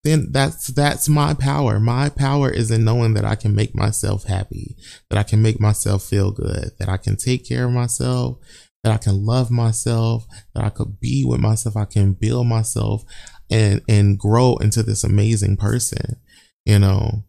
then 0.04 0.32
that's 0.32 0.68
that's 0.68 1.10
my 1.10 1.34
power. 1.34 1.80
My 1.80 2.10
power 2.10 2.50
is 2.50 2.72
in 2.72 2.84
knowing 2.84 3.14
that 3.16 3.26
I 3.26 3.36
can 3.36 3.56
make 3.56 3.76
myself 3.76 4.26
happy, 4.26 4.76
that 5.10 5.18
I 5.18 5.24
can 5.24 5.42
make 5.42 5.60
myself 5.60 6.04
feel 6.04 6.32
good, 6.32 6.72
that 6.80 6.90
I 6.90 6.98
can 6.98 7.16
take 7.16 7.48
care 7.48 7.66
of 7.66 7.72
myself, 7.72 8.38
that 8.84 8.94
I 8.94 8.98
can 8.98 9.26
love 9.26 9.52
myself, 9.52 10.26
that 10.54 10.64
I 10.64 10.70
could 10.70 11.00
be 11.00 11.26
with 11.26 11.40
myself, 11.40 11.76
I 11.76 11.86
can 11.86 12.14
build 12.14 12.48
myself 12.48 13.04
and 13.50 13.82
and 13.88 14.20
grow 14.20 14.58
into 14.58 14.84
this 14.84 15.04
amazing 15.04 15.58
person, 15.58 16.18
you 16.66 16.80
know. 16.80 17.24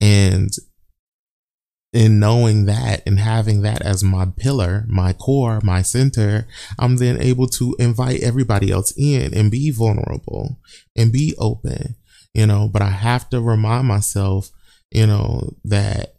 And 0.00 0.50
in 1.92 2.20
knowing 2.20 2.66
that 2.66 3.02
and 3.04 3.18
having 3.18 3.62
that 3.62 3.82
as 3.82 4.04
my 4.04 4.26
pillar, 4.36 4.84
my 4.88 5.12
core, 5.12 5.60
my 5.62 5.82
center, 5.82 6.46
I'm 6.78 6.98
then 6.98 7.20
able 7.20 7.48
to 7.48 7.74
invite 7.78 8.22
everybody 8.22 8.70
else 8.70 8.92
in 8.96 9.34
and 9.34 9.50
be 9.50 9.70
vulnerable 9.70 10.60
and 10.96 11.12
be 11.12 11.34
open, 11.38 11.96
you 12.32 12.46
know, 12.46 12.68
but 12.68 12.82
I 12.82 12.90
have 12.90 13.28
to 13.30 13.40
remind 13.40 13.88
myself, 13.88 14.50
you 14.92 15.06
know, 15.06 15.56
that 15.64 16.14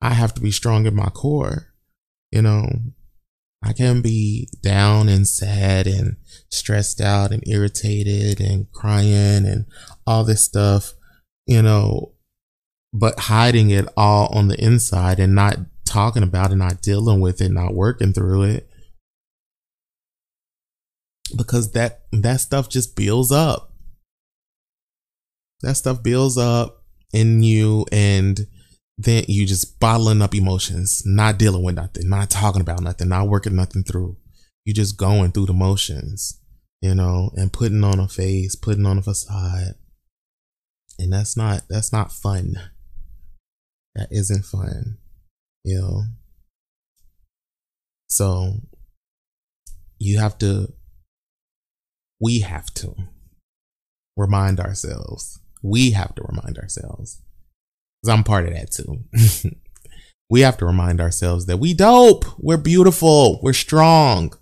I 0.00 0.14
have 0.14 0.32
to 0.34 0.40
be 0.40 0.50
strong 0.50 0.86
in 0.86 0.94
my 0.94 1.10
core, 1.10 1.74
you 2.30 2.40
know, 2.40 2.68
I 3.62 3.72
can 3.72 4.00
be 4.00 4.48
down 4.62 5.08
and 5.08 5.26
sad 5.26 5.86
and 5.86 6.16
stressed 6.50 7.00
out 7.00 7.32
and 7.32 7.46
irritated 7.46 8.40
and 8.40 8.70
crying 8.72 9.44
and 9.44 9.66
all 10.06 10.24
this 10.24 10.44
stuff, 10.44 10.94
you 11.46 11.60
know, 11.60 12.12
but 12.92 13.18
hiding 13.18 13.70
it 13.70 13.86
all 13.96 14.28
on 14.34 14.48
the 14.48 14.62
inside 14.62 15.20
and 15.20 15.34
not 15.34 15.58
talking 15.84 16.22
about 16.22 16.52
it, 16.52 16.56
not 16.56 16.82
dealing 16.82 17.20
with 17.20 17.40
it, 17.40 17.50
not 17.50 17.74
working 17.74 18.12
through 18.12 18.42
it. 18.42 18.68
Because 21.36 21.72
that 21.72 22.02
that 22.12 22.40
stuff 22.40 22.68
just 22.68 22.96
builds 22.96 23.30
up. 23.30 23.72
That 25.60 25.74
stuff 25.74 26.02
builds 26.02 26.38
up 26.38 26.84
in 27.12 27.42
you 27.42 27.84
and 27.92 28.46
then 28.96 29.24
you 29.28 29.46
just 29.46 29.78
bottling 29.78 30.22
up 30.22 30.34
emotions, 30.34 31.02
not 31.04 31.38
dealing 31.38 31.62
with 31.62 31.76
nothing, 31.76 32.08
not 32.08 32.30
talking 32.30 32.60
about 32.60 32.82
nothing, 32.82 33.08
not 33.08 33.28
working 33.28 33.54
nothing 33.54 33.84
through. 33.84 34.16
You 34.64 34.74
just 34.74 34.96
going 34.96 35.32
through 35.32 35.46
the 35.46 35.52
motions, 35.52 36.40
you 36.80 36.94
know, 36.94 37.30
and 37.34 37.52
putting 37.52 37.84
on 37.84 38.00
a 38.00 38.08
face, 38.08 38.56
putting 38.56 38.86
on 38.86 38.98
a 38.98 39.02
facade. 39.02 39.74
And 40.98 41.12
that's 41.12 41.36
not 41.36 41.62
that's 41.68 41.92
not 41.92 42.10
fun. 42.10 42.56
That 43.98 44.08
isn't 44.12 44.44
fun. 44.44 44.98
You 45.64 45.80
know. 45.80 46.02
So 48.06 48.60
you 49.98 50.20
have 50.20 50.38
to, 50.38 50.72
we 52.20 52.40
have 52.40 52.66
to 52.74 52.94
remind 54.16 54.60
ourselves. 54.60 55.40
We 55.64 55.90
have 55.90 56.14
to 56.14 56.22
remind 56.22 56.58
ourselves. 56.58 57.20
Cause 58.04 58.14
I'm 58.14 58.22
part 58.22 58.46
of 58.46 58.54
that 58.54 58.70
too. 58.70 59.50
we 60.30 60.42
have 60.42 60.56
to 60.58 60.66
remind 60.66 61.00
ourselves 61.00 61.46
that 61.46 61.56
we 61.56 61.74
dope. 61.74 62.24
We're 62.38 62.56
beautiful. 62.56 63.40
We're 63.42 63.52
strong. 63.52 64.32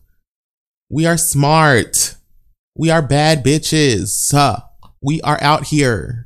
We 0.91 1.07
are 1.07 1.17
smart. 1.17 2.17
We 2.77 2.91
are 2.91 3.01
bad 3.01 3.43
bitches. 3.43 4.11
We 5.01 5.23
are 5.23 5.39
out 5.41 5.65
here. 5.65 6.26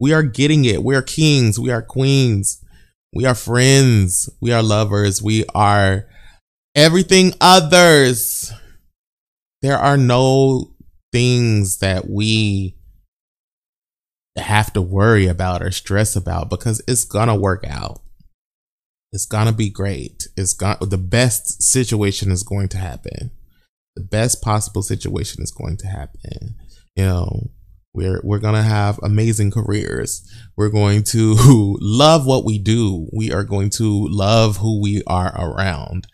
We 0.00 0.14
are 0.14 0.22
getting 0.22 0.64
it. 0.64 0.82
We 0.82 0.96
are 0.96 1.02
kings. 1.02 1.58
We 1.58 1.70
are 1.70 1.82
queens. 1.82 2.64
We 3.12 3.26
are 3.26 3.34
friends. 3.34 4.30
We 4.40 4.52
are 4.52 4.62
lovers. 4.62 5.22
We 5.22 5.44
are 5.54 6.06
everything 6.74 7.34
others. 7.40 8.50
There 9.62 9.76
are 9.76 9.98
no 9.98 10.74
things 11.12 11.78
that 11.78 12.08
we 12.08 12.76
have 14.36 14.72
to 14.72 14.80
worry 14.80 15.26
about 15.26 15.62
or 15.62 15.70
stress 15.70 16.16
about 16.16 16.48
because 16.48 16.82
it's 16.88 17.04
gonna 17.04 17.36
work 17.36 17.64
out. 17.68 18.00
It's 19.12 19.26
gonna 19.26 19.52
be 19.52 19.68
great. 19.68 20.28
It's 20.36 20.54
going 20.54 20.78
the 20.80 20.96
best 20.96 21.62
situation 21.62 22.30
is 22.30 22.42
going 22.42 22.68
to 22.68 22.78
happen. 22.78 23.32
The 23.96 24.02
best 24.02 24.40
possible 24.40 24.82
situation 24.82 25.42
is 25.42 25.50
going 25.50 25.76
to 25.78 25.88
happen. 25.88 26.56
You 26.96 27.04
know, 27.04 27.50
we're 27.92 28.20
we're 28.22 28.38
gonna 28.38 28.62
have 28.62 29.00
amazing 29.02 29.50
careers. 29.50 30.22
We're 30.56 30.70
going 30.70 31.02
to 31.04 31.36
love 31.80 32.26
what 32.26 32.44
we 32.44 32.58
do. 32.58 33.08
We 33.12 33.32
are 33.32 33.44
going 33.44 33.70
to 33.70 34.06
love 34.08 34.58
who 34.58 34.80
we 34.80 35.02
are 35.06 35.34
around. 35.36 36.06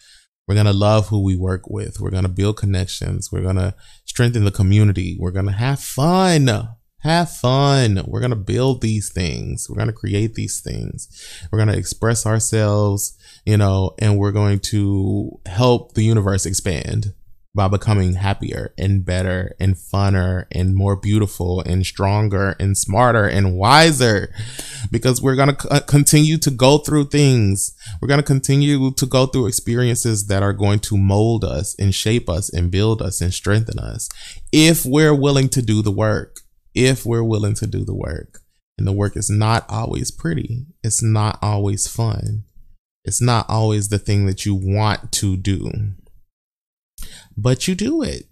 We're 0.46 0.54
going 0.54 0.66
to 0.66 0.72
love 0.72 1.08
who 1.08 1.24
we 1.24 1.36
work 1.36 1.68
with. 1.68 1.98
We're 1.98 2.10
going 2.10 2.22
to 2.22 2.28
build 2.28 2.56
connections. 2.56 3.32
We're 3.32 3.42
going 3.42 3.56
to 3.56 3.74
strengthen 4.04 4.44
the 4.44 4.52
community. 4.52 5.16
We're 5.18 5.32
going 5.32 5.46
to 5.46 5.52
have 5.52 5.80
fun. 5.80 6.48
Have 7.00 7.30
fun. 7.30 8.00
We're 8.06 8.20
going 8.20 8.30
to 8.30 8.36
build 8.36 8.80
these 8.80 9.12
things. 9.12 9.66
We're 9.68 9.76
going 9.76 9.88
to 9.88 9.92
create 9.92 10.34
these 10.34 10.60
things. 10.60 11.08
We're 11.50 11.58
going 11.58 11.68
to 11.68 11.76
express 11.76 12.26
ourselves, 12.26 13.18
you 13.44 13.56
know, 13.56 13.96
and 13.98 14.18
we're 14.18 14.32
going 14.32 14.60
to 14.70 15.40
help 15.46 15.94
the 15.94 16.04
universe 16.04 16.46
expand 16.46 17.12
by 17.56 17.66
becoming 17.68 18.12
happier 18.12 18.74
and 18.76 19.04
better 19.04 19.56
and 19.58 19.74
funner 19.74 20.44
and 20.52 20.76
more 20.76 20.94
beautiful 20.94 21.62
and 21.62 21.86
stronger 21.86 22.54
and 22.60 22.76
smarter 22.76 23.26
and 23.26 23.56
wiser 23.56 24.32
because 24.90 25.22
we're 25.22 25.34
going 25.34 25.56
to 25.56 25.60
c- 25.60 25.68
uh, 25.70 25.80
continue 25.80 26.36
to 26.36 26.50
go 26.50 26.76
through 26.76 27.06
things. 27.06 27.74
We're 28.00 28.08
going 28.08 28.20
to 28.20 28.26
continue 28.26 28.92
to 28.92 29.06
go 29.06 29.24
through 29.24 29.46
experiences 29.46 30.26
that 30.26 30.42
are 30.42 30.52
going 30.52 30.80
to 30.80 30.98
mold 30.98 31.44
us 31.44 31.74
and 31.78 31.94
shape 31.94 32.28
us 32.28 32.52
and 32.52 32.70
build 32.70 33.00
us 33.00 33.22
and 33.22 33.32
strengthen 33.32 33.78
us 33.78 34.10
if 34.52 34.84
we're 34.84 35.14
willing 35.14 35.48
to 35.48 35.62
do 35.62 35.80
the 35.80 35.90
work. 35.90 36.40
If 36.74 37.06
we're 37.06 37.24
willing 37.24 37.54
to 37.54 37.66
do 37.66 37.86
the 37.86 37.94
work. 37.94 38.40
And 38.76 38.86
the 38.86 38.92
work 38.92 39.16
is 39.16 39.30
not 39.30 39.64
always 39.70 40.10
pretty. 40.10 40.66
It's 40.84 41.02
not 41.02 41.38
always 41.40 41.88
fun. 41.88 42.44
It's 43.06 43.22
not 43.22 43.46
always 43.48 43.88
the 43.88 43.98
thing 43.98 44.26
that 44.26 44.44
you 44.44 44.54
want 44.54 45.10
to 45.12 45.38
do 45.38 45.70
but 47.36 47.68
you 47.68 47.74
do 47.74 48.02
it. 48.02 48.24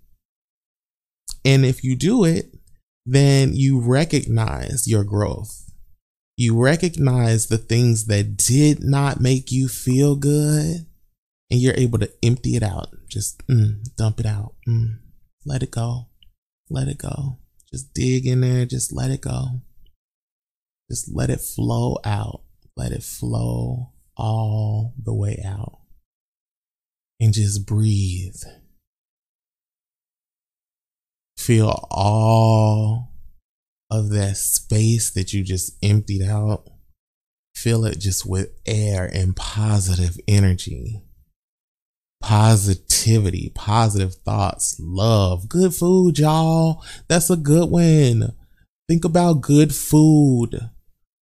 And 1.44 1.64
if 1.64 1.84
you 1.84 1.96
do 1.96 2.24
it, 2.24 2.54
then 3.06 3.54
you 3.54 3.80
recognize 3.80 4.88
your 4.88 5.04
growth. 5.04 5.70
You 6.36 6.60
recognize 6.60 7.46
the 7.46 7.58
things 7.58 8.06
that 8.06 8.36
did 8.36 8.82
not 8.82 9.20
make 9.20 9.52
you 9.52 9.68
feel 9.68 10.16
good, 10.16 10.86
and 11.50 11.60
you're 11.60 11.76
able 11.76 11.98
to 11.98 12.10
empty 12.22 12.56
it 12.56 12.62
out. 12.62 12.88
Just 13.08 13.46
mm, 13.46 13.84
dump 13.96 14.18
it 14.18 14.26
out. 14.26 14.54
Mm, 14.68 14.98
let 15.44 15.62
it 15.62 15.70
go. 15.70 16.08
Let 16.70 16.88
it 16.88 16.98
go. 16.98 17.38
Just 17.70 17.92
dig 17.94 18.26
in 18.26 18.40
there. 18.40 18.64
Just 18.64 18.92
let 18.92 19.10
it 19.10 19.20
go. 19.20 19.60
Just 20.90 21.14
let 21.14 21.30
it 21.30 21.40
flow 21.40 21.98
out. 22.04 22.42
Let 22.76 22.92
it 22.92 23.02
flow 23.02 23.92
all 24.16 24.94
the 25.00 25.14
way 25.14 25.40
out. 25.44 25.80
And 27.20 27.32
just 27.32 27.66
breathe 27.66 28.42
feel 31.44 31.86
all 31.90 33.12
of 33.90 34.08
that 34.10 34.36
space 34.36 35.10
that 35.10 35.34
you 35.34 35.44
just 35.44 35.76
emptied 35.82 36.22
out. 36.22 36.70
Fill 37.54 37.84
it 37.84 37.98
just 37.98 38.26
with 38.26 38.48
air 38.66 39.10
and 39.12 39.36
positive 39.36 40.18
energy, 40.26 41.02
positivity, 42.20 43.52
positive 43.54 44.14
thoughts, 44.14 44.76
love, 44.80 45.48
good 45.48 45.74
food, 45.74 46.18
y'all. 46.18 46.82
That's 47.08 47.28
a 47.28 47.36
good 47.36 47.68
one. 47.68 48.32
Think 48.88 49.04
about 49.04 49.42
good 49.42 49.74
food. 49.74 50.70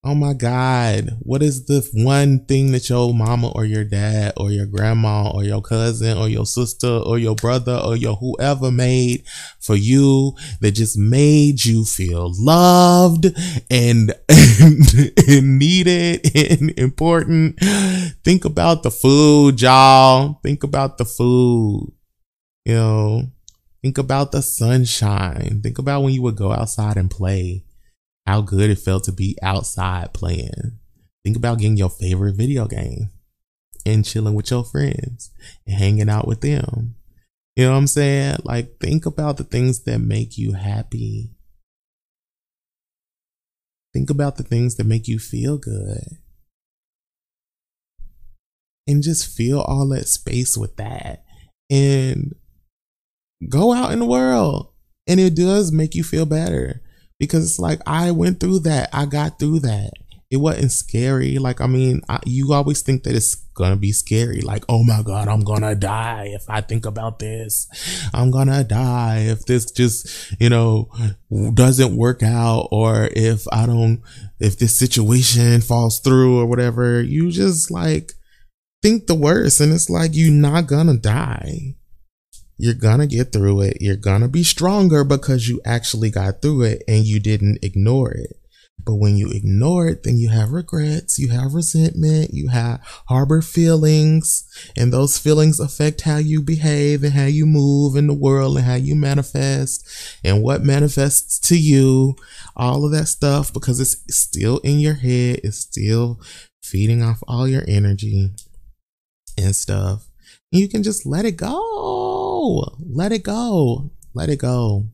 Oh 0.04 0.16
my 0.16 0.32
God. 0.32 1.10
What 1.20 1.44
is 1.44 1.66
the 1.66 1.88
one 1.94 2.44
thing 2.46 2.72
that 2.72 2.88
your 2.88 3.14
mama 3.14 3.52
or 3.52 3.64
your 3.64 3.84
dad 3.84 4.32
or 4.36 4.50
your 4.50 4.66
grandma 4.66 5.30
or 5.30 5.44
your 5.44 5.62
cousin 5.62 6.18
or 6.18 6.28
your 6.28 6.44
sister 6.44 6.88
or 6.88 7.20
your 7.20 7.36
brother 7.36 7.80
or 7.84 7.94
your 7.94 8.16
whoever 8.16 8.72
made 8.72 9.22
for 9.60 9.76
you 9.76 10.34
that 10.60 10.72
just 10.72 10.98
made 10.98 11.64
you 11.64 11.84
feel 11.84 12.32
loved 12.36 13.26
and, 13.70 14.12
and, 14.28 15.12
and 15.28 15.58
needed 15.60 16.28
and 16.34 16.76
important? 16.76 17.60
Think 18.24 18.44
about 18.44 18.82
the 18.82 18.90
food, 18.90 19.62
y'all. 19.62 20.40
Think 20.42 20.64
about 20.64 20.98
the 20.98 21.04
food. 21.04 21.92
You 22.64 22.74
know, 22.74 23.22
think 23.82 23.98
about 23.98 24.32
the 24.32 24.42
sunshine. 24.42 25.60
Think 25.62 25.78
about 25.78 26.02
when 26.02 26.12
you 26.12 26.22
would 26.22 26.36
go 26.36 26.50
outside 26.50 26.96
and 26.96 27.08
play 27.08 27.66
how 28.26 28.40
good 28.40 28.70
it 28.70 28.78
felt 28.78 29.04
to 29.04 29.12
be 29.12 29.37
outside 29.42 30.12
playing. 30.12 30.78
Think 31.24 31.37
about 31.37 31.58
getting 31.58 31.76
your 31.76 31.90
favorite 31.90 32.35
video 32.35 32.66
game 32.66 33.11
and 33.85 34.04
chilling 34.04 34.35
with 34.35 34.50
your 34.50 34.64
friends 34.64 35.30
and 35.66 35.76
hanging 35.76 36.08
out 36.08 36.26
with 36.26 36.40
them. 36.40 36.96
You 37.56 37.64
know 37.64 37.72
what 37.72 37.78
I'm 37.78 37.87
saying? 37.87 38.38
Like, 38.44 38.78
think 38.78 39.06
about 39.06 39.37
the 39.37 39.44
things 39.44 39.85
that 39.85 39.98
make 39.98 40.38
you 40.38 40.52
happy. 40.52 41.30
Think 43.92 44.08
about 44.08 44.37
the 44.37 44.42
things 44.42 44.76
that 44.76 44.85
make 44.85 45.06
you 45.06 45.18
feel 45.18 45.58
good. 45.58 46.18
And 48.87 49.02
just 49.02 49.37
feel 49.37 49.61
all 49.61 49.87
that 49.90 50.08
space 50.08 50.56
with 50.56 50.76
that. 50.76 51.24
And 51.70 52.35
go 53.48 53.72
out 53.72 53.92
in 53.92 53.98
the 53.98 54.06
world. 54.06 54.72
And 55.06 55.20
it 55.20 55.35
does 55.35 55.72
make 55.72 55.94
you 55.94 56.04
feel 56.04 56.24
better 56.24 56.82
because 57.22 57.48
it's 57.48 57.61
like 57.61 57.80
I 57.87 58.11
went 58.11 58.40
through 58.40 58.58
that. 58.61 58.88
I 58.92 59.06
got 59.06 59.38
through 59.38 59.61
that. 59.61 59.92
It 60.28 60.38
wasn't 60.38 60.72
scary. 60.72 61.38
Like, 61.38 61.61
I 61.61 61.68
mean, 61.68 62.00
I, 62.08 62.18
you 62.26 62.52
always 62.52 62.82
think 62.82 63.04
that 63.04 63.14
it's 63.14 63.37
gonna 63.54 63.76
be 63.76 63.92
scary. 63.92 64.40
Like, 64.40 64.64
oh 64.68 64.82
my 64.82 65.02
God, 65.04 65.28
I'm 65.28 65.44
gonna 65.44 65.76
die 65.76 66.32
if 66.35 66.50
I 66.50 66.62
think 66.62 66.85
about 66.85 67.20
this. 67.20 67.68
I'm 68.12 68.32
gonna 68.32 68.64
die 68.64 69.18
if 69.28 69.44
this 69.44 69.70
just, 69.70 70.35
you 70.40 70.48
know, 70.48 70.88
doesn't 71.54 71.96
work 71.96 72.24
out 72.24 72.66
or 72.72 73.08
if 73.12 73.44
I 73.52 73.66
don't, 73.66 74.02
if 74.40 74.58
this 74.58 74.76
situation 74.76 75.61
falls 75.61 76.00
through 76.00 76.40
or 76.40 76.46
whatever. 76.46 77.00
You 77.00 77.30
just 77.30 77.70
like 77.70 78.14
think 78.82 79.06
the 79.06 79.14
worst. 79.14 79.61
And 79.61 79.72
it's 79.72 79.88
like, 79.88 80.11
you're 80.14 80.32
not 80.32 80.66
gonna 80.66 80.96
die. 80.96 81.76
You're 82.62 82.75
gonna 82.75 83.09
get 83.09 83.33
through 83.33 83.62
it. 83.62 83.79
You're 83.81 83.96
gonna 83.96 84.29
be 84.29 84.44
stronger 84.44 85.03
because 85.03 85.48
you 85.48 85.61
actually 85.64 86.11
got 86.11 86.42
through 86.42 86.62
it 86.62 86.85
and 86.87 87.05
you 87.05 87.18
didn't 87.18 87.59
ignore 87.61 88.12
it. 88.12 88.37
But 88.79 88.94
when 88.94 89.16
you 89.16 89.31
ignore 89.31 89.88
it, 89.88 90.05
then 90.05 90.16
you 90.16 90.29
have 90.29 90.53
regrets, 90.53 91.18
you 91.18 91.31
have 91.31 91.55
resentment, 91.55 92.31
you 92.33 92.51
have 92.51 92.79
harbor 93.09 93.42
feelings, 93.42 94.44
and 94.77 94.92
those 94.92 95.18
feelings 95.18 95.59
affect 95.59 96.03
how 96.03 96.18
you 96.18 96.40
behave 96.40 97.03
and 97.03 97.14
how 97.14 97.25
you 97.25 97.46
move 97.46 97.96
in 97.96 98.07
the 98.07 98.14
world 98.14 98.57
and 98.57 98.64
how 98.64 98.77
you 98.77 98.94
manifest 98.94 99.85
and 100.22 100.40
what 100.40 100.62
manifests 100.62 101.40
to 101.48 101.59
you, 101.59 102.14
all 102.55 102.85
of 102.85 102.92
that 102.92 103.09
stuff, 103.09 103.53
because 103.53 103.81
it's 103.81 104.05
still 104.16 104.59
in 104.59 104.79
your 104.79 104.94
head, 104.94 105.40
it's 105.42 105.59
still 105.59 106.20
feeding 106.62 107.03
off 107.03 107.25
all 107.27 107.48
your 107.48 107.64
energy 107.66 108.31
and 109.37 109.57
stuff. 109.57 110.07
And 110.52 110.60
you 110.60 110.68
can 110.68 110.82
just 110.82 111.06
let 111.06 111.24
it 111.24 111.36
go 111.36 111.72
let 112.42 113.12
it 113.12 113.22
go. 113.22 113.90
Let 114.14 114.28
it 114.28 114.38
go. 114.38 114.86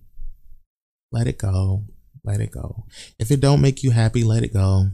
Let 1.10 1.26
it 1.26 1.38
go. 1.38 1.84
Let 2.24 2.40
it 2.40 2.50
go. 2.50 2.84
If 3.18 3.30
it 3.30 3.40
don't 3.40 3.60
make 3.60 3.82
you 3.82 3.90
happy, 3.90 4.24
let 4.24 4.42
it 4.42 4.52
go. 4.52 4.90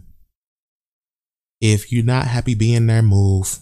If 1.60 1.92
you're 1.92 2.04
not 2.04 2.26
happy 2.26 2.54
being 2.54 2.86
there, 2.86 3.02
move. 3.02 3.58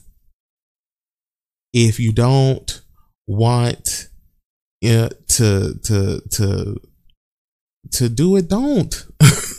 If 1.72 1.98
you 1.98 2.12
don't 2.12 2.82
want 3.26 4.08
you 4.80 5.08
to 5.28 5.74
to 5.84 6.20
to 6.30 6.76
to 7.92 8.08
do 8.08 8.36
it, 8.36 8.48
don't. 8.48 9.06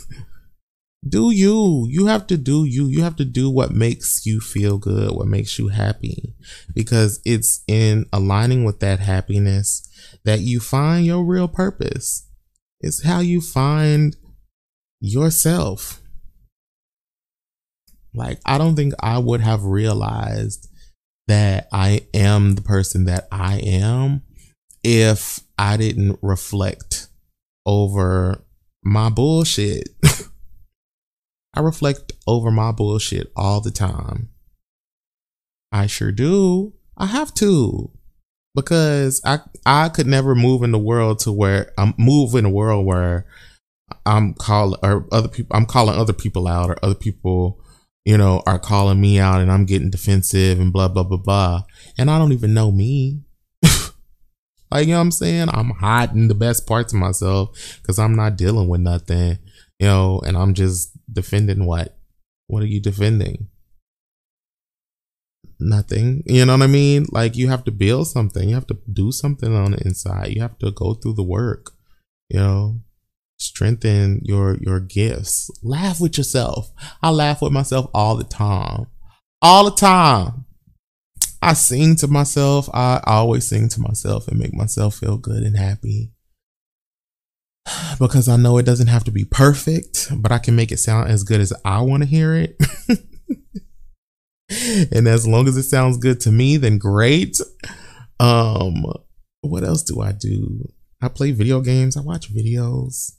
do 1.06 1.30
you. 1.30 1.86
You 1.88 2.06
have 2.06 2.26
to 2.28 2.36
do 2.36 2.64
you. 2.64 2.86
You 2.86 3.02
have 3.02 3.16
to 3.16 3.24
do 3.24 3.50
what 3.50 3.70
makes 3.72 4.24
you 4.24 4.40
feel 4.40 4.78
good, 4.78 5.10
what 5.12 5.26
makes 5.26 5.58
you 5.58 5.68
happy, 5.68 6.34
because 6.74 7.20
it's 7.24 7.62
in 7.66 8.06
aligning 8.12 8.64
with 8.64 8.80
that 8.80 9.00
happiness 9.00 9.88
that 10.24 10.40
you 10.40 10.60
find 10.60 11.04
your 11.04 11.24
real 11.24 11.48
purpose. 11.48 12.28
It's 12.80 13.04
how 13.04 13.20
you 13.20 13.40
find 13.40 14.16
yourself. 15.00 16.00
Like, 18.14 18.40
I 18.46 18.58
don't 18.58 18.76
think 18.76 18.94
I 19.00 19.18
would 19.18 19.40
have 19.40 19.64
realized 19.64 20.68
that 21.26 21.68
I 21.72 22.06
am 22.14 22.54
the 22.54 22.62
person 22.62 23.06
that 23.06 23.26
I 23.32 23.58
am 23.58 24.22
if 24.82 25.40
I 25.58 25.76
didn't 25.76 26.18
reflect 26.22 27.08
over 27.66 28.44
my 28.82 29.08
bullshit. 29.08 29.88
I 31.54 31.60
reflect 31.60 32.12
over 32.26 32.50
my 32.50 32.72
bullshit 32.72 33.32
all 33.36 33.60
the 33.60 33.70
time. 33.70 34.28
I 35.72 35.86
sure 35.86 36.12
do. 36.12 36.74
I 36.96 37.06
have 37.06 37.34
to 37.34 37.90
because 38.54 39.20
I 39.24 39.40
I 39.66 39.88
could 39.88 40.06
never 40.06 40.34
move 40.34 40.62
in 40.62 40.72
the 40.72 40.78
world 40.78 41.18
to 41.20 41.32
where 41.32 41.72
I'm 41.76 41.94
move 41.98 42.34
in 42.34 42.44
a 42.44 42.50
world 42.50 42.86
where 42.86 43.26
I'm 44.06 44.34
calling 44.34 44.78
or 44.82 45.06
other 45.12 45.28
people 45.28 45.56
I'm 45.56 45.66
calling 45.66 45.98
other 45.98 46.12
people 46.12 46.46
out 46.46 46.70
or 46.70 46.76
other 46.82 46.94
people 46.94 47.60
you 48.04 48.16
know 48.16 48.42
are 48.46 48.58
calling 48.58 49.00
me 49.00 49.18
out 49.18 49.40
and 49.40 49.50
I'm 49.50 49.64
getting 49.64 49.90
defensive 49.90 50.60
and 50.60 50.72
blah 50.72 50.88
blah 50.88 51.02
blah 51.02 51.18
blah 51.18 51.62
and 51.98 52.10
I 52.10 52.18
don't 52.18 52.32
even 52.32 52.54
know 52.54 52.70
me. 52.70 53.22
like 54.70 54.86
you 54.86 54.92
know 54.92 54.98
what 54.98 55.02
I'm 55.02 55.10
saying? 55.10 55.48
I'm 55.52 55.70
hiding 55.70 56.28
the 56.28 56.34
best 56.34 56.66
parts 56.66 56.92
of 56.92 57.00
myself 57.00 57.78
because 57.82 57.98
I'm 57.98 58.14
not 58.14 58.36
dealing 58.36 58.68
with 58.68 58.80
nothing, 58.80 59.38
you 59.78 59.86
know, 59.86 60.20
and 60.26 60.36
I'm 60.36 60.54
just 60.54 60.90
defending 61.12 61.66
what? 61.66 61.96
What 62.46 62.62
are 62.62 62.66
you 62.66 62.80
defending? 62.80 63.48
nothing. 65.64 66.22
You 66.26 66.44
know 66.44 66.54
what 66.54 66.62
I 66.62 66.66
mean? 66.66 67.06
Like 67.10 67.36
you 67.36 67.48
have 67.48 67.64
to 67.64 67.70
build 67.70 68.08
something. 68.08 68.48
You 68.48 68.54
have 68.54 68.66
to 68.68 68.78
do 68.92 69.12
something 69.12 69.54
on 69.54 69.72
the 69.72 69.78
inside. 69.84 70.32
You 70.34 70.42
have 70.42 70.58
to 70.58 70.70
go 70.70 70.94
through 70.94 71.14
the 71.14 71.22
work. 71.22 71.72
You 72.28 72.40
know, 72.40 72.80
strengthen 73.38 74.20
your 74.24 74.56
your 74.60 74.80
gifts. 74.80 75.50
Laugh 75.62 76.00
with 76.00 76.18
yourself. 76.18 76.70
I 77.02 77.10
laugh 77.10 77.42
with 77.42 77.52
myself 77.52 77.90
all 77.94 78.16
the 78.16 78.24
time. 78.24 78.86
All 79.42 79.64
the 79.64 79.76
time. 79.76 80.46
I 81.42 81.52
sing 81.52 81.96
to 81.96 82.08
myself. 82.08 82.70
I 82.72 83.02
always 83.04 83.46
sing 83.46 83.68
to 83.70 83.80
myself 83.80 84.28
and 84.28 84.38
make 84.38 84.54
myself 84.54 84.96
feel 84.96 85.18
good 85.18 85.42
and 85.42 85.56
happy. 85.56 86.12
Because 87.98 88.28
I 88.28 88.36
know 88.36 88.58
it 88.58 88.66
doesn't 88.66 88.88
have 88.88 89.04
to 89.04 89.12
be 89.12 89.24
perfect, 89.24 90.08
but 90.16 90.32
I 90.32 90.38
can 90.38 90.56
make 90.56 90.72
it 90.72 90.78
sound 90.78 91.08
as 91.08 91.22
good 91.22 91.40
as 91.40 91.52
I 91.64 91.80
want 91.80 92.02
to 92.02 92.08
hear 92.08 92.34
it. 92.34 92.56
and 94.92 95.06
as 95.06 95.26
long 95.26 95.46
as 95.46 95.56
it 95.56 95.62
sounds 95.62 95.96
good 95.96 96.20
to 96.20 96.32
me, 96.32 96.56
then 96.56 96.78
great. 96.78 97.38
Um, 98.18 98.84
what 99.42 99.62
else 99.62 99.82
do 99.82 100.00
I 100.00 100.12
do? 100.12 100.72
I 101.00 101.08
play 101.08 101.30
video 101.30 101.60
games. 101.60 101.96
I 101.96 102.00
watch 102.00 102.34
videos. 102.34 103.12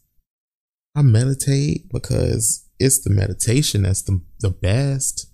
I 0.95 1.01
meditate 1.01 1.89
because 1.91 2.67
it's 2.79 3.03
the 3.03 3.09
meditation 3.09 3.83
that's 3.83 4.01
the, 4.01 4.21
the 4.39 4.49
best 4.49 5.27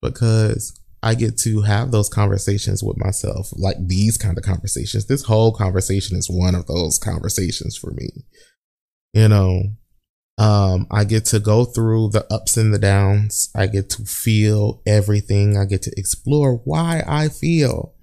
because 0.00 0.78
I 1.02 1.14
get 1.14 1.36
to 1.38 1.62
have 1.62 1.90
those 1.90 2.08
conversations 2.08 2.82
with 2.82 2.96
myself, 2.96 3.52
like 3.56 3.76
these 3.80 4.16
kind 4.16 4.38
of 4.38 4.44
conversations. 4.44 5.06
This 5.06 5.24
whole 5.24 5.52
conversation 5.52 6.16
is 6.16 6.30
one 6.30 6.54
of 6.54 6.66
those 6.66 6.98
conversations 6.98 7.76
for 7.76 7.90
me. 7.90 8.08
You 9.12 9.28
know, 9.28 9.62
um, 10.38 10.86
I 10.90 11.04
get 11.04 11.24
to 11.26 11.40
go 11.40 11.64
through 11.64 12.10
the 12.10 12.24
ups 12.32 12.56
and 12.56 12.72
the 12.72 12.78
downs. 12.78 13.50
I 13.54 13.66
get 13.66 13.90
to 13.90 14.04
feel 14.04 14.80
everything. 14.86 15.56
I 15.56 15.64
get 15.64 15.82
to 15.82 15.92
explore 15.96 16.60
why 16.64 17.02
I 17.06 17.28
feel 17.28 17.94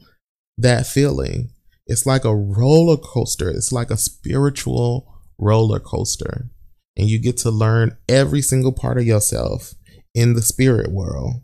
that 0.57 0.85
feeling. 0.85 1.51
It's 1.87 2.05
like 2.05 2.25
a 2.25 2.35
roller 2.35 2.97
coaster. 2.97 3.49
It's 3.49 3.71
like 3.71 3.91
a 3.91 3.97
spiritual 3.97 5.21
roller 5.37 5.79
coaster. 5.79 6.49
And 6.97 7.09
you 7.09 7.17
get 7.17 7.37
to 7.37 7.49
learn 7.49 7.97
every 8.09 8.41
single 8.41 8.73
part 8.73 8.97
of 8.97 9.05
yourself 9.05 9.73
in 10.13 10.33
the 10.33 10.41
spirit 10.41 10.91
world 10.91 11.41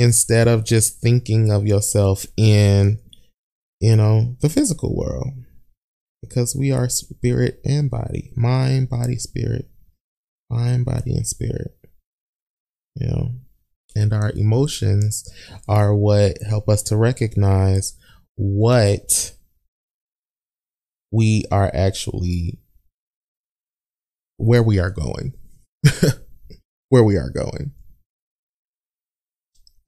instead 0.00 0.48
of 0.48 0.64
just 0.64 0.98
thinking 1.02 1.52
of 1.52 1.66
yourself 1.66 2.24
in, 2.38 2.98
you 3.80 3.94
know, 3.94 4.34
the 4.40 4.48
physical 4.48 4.96
world. 4.96 5.34
Because 6.22 6.56
we 6.58 6.72
are 6.72 6.88
spirit 6.88 7.60
and 7.66 7.90
body, 7.90 8.32
mind, 8.34 8.88
body, 8.88 9.16
spirit. 9.16 9.68
Mind, 10.48 10.86
body, 10.86 11.14
and 11.14 11.26
spirit. 11.26 11.76
You 12.96 13.08
know, 13.08 13.28
and 13.94 14.12
our 14.12 14.32
emotions 14.32 15.28
are 15.68 15.94
what 15.94 16.38
help 16.48 16.68
us 16.68 16.82
to 16.84 16.96
recognize 16.96 17.96
what 18.36 19.32
we 21.12 21.44
are 21.52 21.70
actually 21.74 22.58
where 24.38 24.62
we 24.62 24.78
are 24.78 24.90
going. 24.90 25.34
Where 26.88 27.04
we 27.04 27.16
are 27.16 27.30
going 27.30 27.70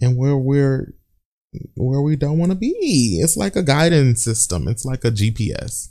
and 0.02 0.18
where 0.18 0.36
we're 0.36 0.92
where 1.76 2.02
we 2.02 2.16
don't 2.16 2.38
want 2.38 2.52
to 2.52 2.56
be 2.56 3.20
it's 3.22 3.36
like 3.36 3.56
a 3.56 3.62
guidance 3.62 4.22
system 4.24 4.68
it's 4.68 4.84
like 4.84 5.04
a 5.04 5.10
gps 5.10 5.88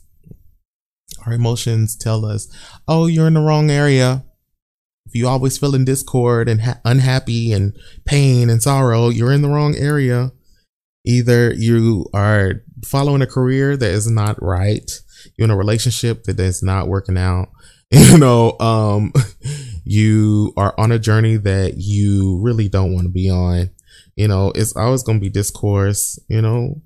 our 1.25 1.33
emotions 1.33 1.95
tell 1.95 2.25
us 2.25 2.47
oh 2.87 3.07
you're 3.07 3.27
in 3.27 3.33
the 3.33 3.41
wrong 3.41 3.69
area 3.69 4.23
if 5.11 5.15
you 5.15 5.27
always 5.27 5.57
feel 5.57 5.75
in 5.75 5.83
discord 5.83 6.47
and 6.47 6.61
ha- 6.61 6.79
unhappy 6.85 7.51
and 7.51 7.77
pain 8.05 8.49
and 8.49 8.63
sorrow, 8.63 9.09
you're 9.09 9.33
in 9.33 9.41
the 9.41 9.49
wrong 9.49 9.75
area. 9.75 10.31
Either 11.05 11.51
you 11.53 12.05
are 12.13 12.63
following 12.85 13.21
a 13.21 13.27
career 13.27 13.75
that 13.75 13.91
is 13.91 14.09
not 14.09 14.41
right, 14.41 14.89
you're 15.35 15.43
in 15.43 15.51
a 15.51 15.57
relationship 15.57 16.23
that 16.23 16.39
is 16.39 16.63
not 16.63 16.87
working 16.87 17.17
out, 17.17 17.49
you 17.91 18.17
know, 18.17 18.57
um, 18.59 19.11
you 19.83 20.53
are 20.55 20.73
on 20.77 20.93
a 20.93 20.99
journey 20.99 21.35
that 21.35 21.73
you 21.75 22.39
really 22.41 22.69
don't 22.69 22.93
want 22.93 23.03
to 23.03 23.11
be 23.11 23.29
on. 23.29 23.69
You 24.21 24.27
know, 24.27 24.51
it's 24.53 24.75
always 24.75 25.01
going 25.01 25.17
to 25.17 25.23
be 25.23 25.31
discourse, 25.31 26.19
you 26.29 26.43
know, 26.43 26.79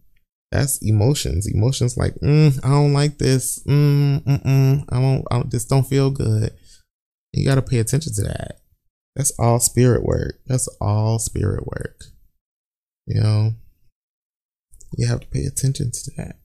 that's 0.54 0.80
emotions. 0.82 1.54
Emotions 1.54 1.98
like, 1.98 2.16
mm, 2.24 2.58
I 2.64 2.70
don't 2.70 2.94
like 2.94 3.18
this. 3.18 3.62
Mm, 3.68 4.24
mm, 4.24 4.86
I 4.88 5.02
don't, 5.02 5.26
I 5.30 5.36
don't, 5.36 5.52
this 5.52 5.66
don't 5.66 5.86
feel 5.86 6.12
good. 6.12 6.54
You 7.34 7.46
got 7.46 7.56
to 7.56 7.62
pay 7.62 7.80
attention 7.80 8.14
to 8.14 8.22
that. 8.22 8.62
That's 9.18 9.34
all 9.38 9.60
spirit 9.60 10.04
work. 10.04 10.40
That's 10.48 10.70
all 10.80 11.20
spirit 11.20 11.68
work. 11.68 12.06
You 13.06 13.20
know, 13.20 13.56
you 14.94 15.06
have 15.10 15.20
to 15.20 15.28
pay 15.28 15.44
attention 15.44 15.92
to 15.92 16.12
that 16.16 16.38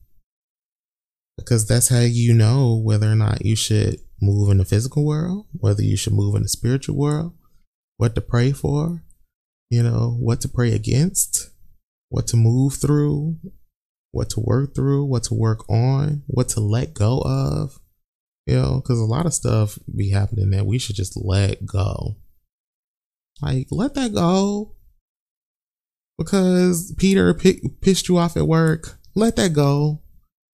because 1.38 1.68
that's 1.68 1.88
how 1.88 2.00
you 2.00 2.34
know 2.34 2.74
whether 2.74 3.06
or 3.06 3.14
not 3.14 3.44
you 3.44 3.54
should 3.54 4.00
move 4.20 4.50
in 4.50 4.58
the 4.58 4.64
physical 4.64 5.06
world, 5.06 5.46
whether 5.52 5.84
you 5.84 5.96
should 5.96 6.14
move 6.14 6.34
in 6.34 6.42
the 6.42 6.48
spiritual 6.48 6.96
world, 6.96 7.32
what 7.96 8.16
to 8.16 8.20
pray 8.20 8.50
for, 8.50 9.04
you 9.70 9.82
know, 9.82 10.16
what 10.18 10.40
to 10.40 10.48
pray 10.48 10.72
against, 10.72 11.50
what 12.08 12.26
to 12.28 12.36
move 12.36 12.74
through, 12.74 13.36
what 14.10 14.28
to 14.30 14.40
work 14.40 14.74
through, 14.74 15.04
what 15.04 15.22
to 15.24 15.34
work 15.34 15.68
on, 15.70 16.22
what 16.26 16.48
to 16.50 16.60
let 16.60 16.92
go 16.92 17.22
of, 17.24 17.78
you 18.46 18.54
know, 18.54 18.80
because 18.82 18.98
a 18.98 19.04
lot 19.04 19.26
of 19.26 19.34
stuff 19.34 19.78
be 19.96 20.10
happening 20.10 20.50
that 20.50 20.66
we 20.66 20.78
should 20.78 20.96
just 20.96 21.16
let 21.16 21.64
go. 21.64 22.16
Like, 23.40 23.68
let 23.70 23.94
that 23.94 24.12
go. 24.12 24.74
Because 26.18 26.92
Peter 26.98 27.32
p- 27.32 27.70
pissed 27.80 28.08
you 28.08 28.18
off 28.18 28.36
at 28.36 28.48
work. 28.48 28.98
Let 29.14 29.36
that 29.36 29.52
go. 29.52 30.02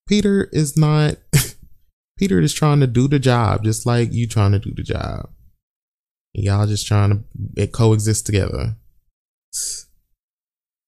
Peter 0.07 0.49
is 0.53 0.77
not, 0.77 1.17
Peter 2.19 2.39
is 2.39 2.53
trying 2.53 2.81
to 2.81 2.87
do 2.87 3.09
the 3.09 3.19
job 3.19 3.65
just 3.65 3.87
like 3.87 4.13
you 4.13 4.29
trying 4.29 4.53
to 4.53 4.59
do 4.59 4.73
the 4.77 4.83
job. 4.83 5.31
Y'all 6.35 6.67
just 6.67 6.87
trying 6.87 7.25
to 7.57 7.67
coexist 7.67 8.27
together. 8.27 8.77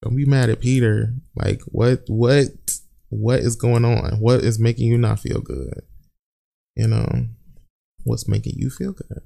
Don't 0.01 0.15
be 0.15 0.25
mad 0.25 0.49
at 0.49 0.61
Peter. 0.61 1.13
Like, 1.35 1.61
what, 1.65 2.03
what, 2.07 2.47
what 3.09 3.39
is 3.39 3.55
going 3.55 3.85
on? 3.85 4.19
What 4.19 4.41
is 4.41 4.59
making 4.59 4.87
you 4.87 4.97
not 4.97 5.19
feel 5.19 5.41
good? 5.41 5.83
you 6.79 6.87
know, 6.87 7.25
what's 8.05 8.25
making 8.25 8.53
you 8.55 8.69
feel 8.69 8.93
good. 8.93 9.21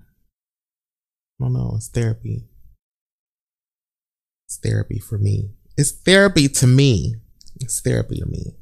I 0.00 1.44
don't 1.44 1.52
know. 1.52 1.74
It's 1.76 1.90
therapy. 1.90 2.48
It's 4.46 4.58
therapy 4.58 4.98
for 4.98 5.18
me. 5.18 5.50
It's 5.76 5.92
therapy 5.92 6.48
to 6.48 6.66
me. 6.66 7.16
It's 7.60 7.82
therapy 7.82 8.18
to 8.20 8.24
me. 8.24 8.56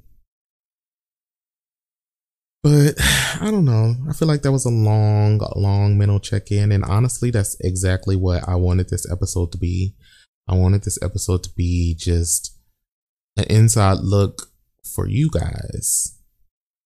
But 2.66 2.94
I 3.40 3.52
don't 3.52 3.64
know. 3.64 3.94
I 4.10 4.12
feel 4.12 4.26
like 4.26 4.42
that 4.42 4.50
was 4.50 4.64
a 4.64 4.70
long, 4.70 5.40
long 5.54 5.96
mental 5.96 6.18
check 6.18 6.50
in. 6.50 6.72
And 6.72 6.84
honestly, 6.84 7.30
that's 7.30 7.56
exactly 7.60 8.16
what 8.16 8.42
I 8.48 8.56
wanted 8.56 8.88
this 8.88 9.08
episode 9.10 9.52
to 9.52 9.58
be. 9.58 9.94
I 10.48 10.56
wanted 10.56 10.82
this 10.82 10.98
episode 11.00 11.44
to 11.44 11.50
be 11.56 11.94
just 11.96 12.58
an 13.36 13.44
inside 13.44 13.98
look 13.98 14.50
for 14.94 15.06
you 15.06 15.30
guys 15.30 16.18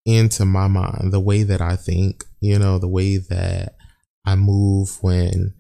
into 0.05 0.45
my 0.45 0.69
mind, 0.69 1.13
the 1.13 1.21
way 1.21 1.45
that 1.45 1.63
I 1.63 1.77
think, 1.77 2.25
you 2.41 2.59
know, 2.59 2.79
the 2.79 2.89
way 2.89 3.17
that 3.17 3.77
I 4.27 4.37
move 4.37 4.99
when 5.03 5.55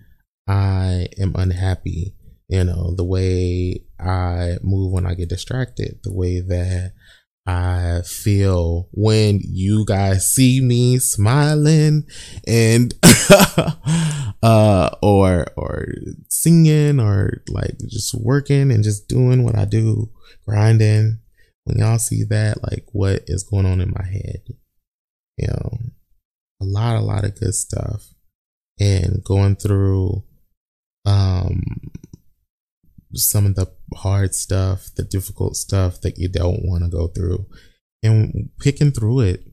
I 0.46 1.08
am 1.18 1.32
unhappy. 1.34 2.14
You 2.48 2.64
know, 2.64 2.94
the 2.94 3.04
way 3.04 3.84
I 3.98 4.56
move 4.60 4.92
when 4.92 5.06
I 5.06 5.14
get 5.14 5.28
distracted, 5.30 6.00
the 6.02 6.12
way 6.12 6.40
that 6.40 6.92
I 7.50 8.02
feel 8.02 8.88
when 8.92 9.40
you 9.42 9.84
guys 9.84 10.32
see 10.32 10.60
me 10.60 10.98
smiling 10.98 12.04
and 12.46 12.94
uh 14.42 14.90
or 15.02 15.46
or 15.56 15.86
singing 16.28 17.00
or 17.00 17.42
like 17.48 17.76
just 17.88 18.14
working 18.14 18.70
and 18.70 18.84
just 18.84 19.08
doing 19.08 19.42
what 19.42 19.58
I 19.58 19.64
do, 19.64 20.10
grinding. 20.46 21.18
When 21.64 21.78
y'all 21.78 21.98
see 21.98 22.22
that, 22.30 22.62
like 22.62 22.86
what 22.92 23.24
is 23.26 23.42
going 23.42 23.66
on 23.66 23.80
in 23.80 23.92
my 23.96 24.06
head. 24.06 24.42
You 25.36 25.48
know, 25.48 25.78
a 26.62 26.64
lot, 26.64 26.96
a 26.96 27.00
lot 27.00 27.24
of 27.24 27.38
good 27.38 27.54
stuff. 27.54 28.14
And 28.78 29.24
going 29.24 29.56
through 29.56 30.22
um 31.04 31.62
some 33.14 33.46
of 33.46 33.56
the 33.56 33.66
hard 33.94 34.34
stuff, 34.34 34.88
the 34.96 35.02
difficult 35.02 35.56
stuff 35.56 36.00
that 36.00 36.18
you 36.18 36.28
don't 36.28 36.64
want 36.64 36.84
to 36.84 36.90
go 36.90 37.08
through, 37.08 37.46
and 38.02 38.50
picking 38.60 38.92
through 38.92 39.20
it, 39.20 39.44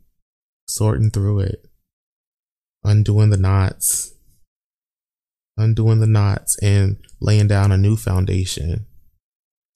sorting 0.68 1.12
through 1.12 1.40
it, 1.40 1.68
undoing 2.84 3.30
the 3.30 3.38
knots, 3.38 4.14
undoing 5.58 6.00
the 6.00 6.08
knots, 6.08 6.58
and 6.62 6.98
laying 7.20 7.48
down 7.48 7.72
a 7.72 7.78
new 7.78 7.96
foundation. 7.96 8.86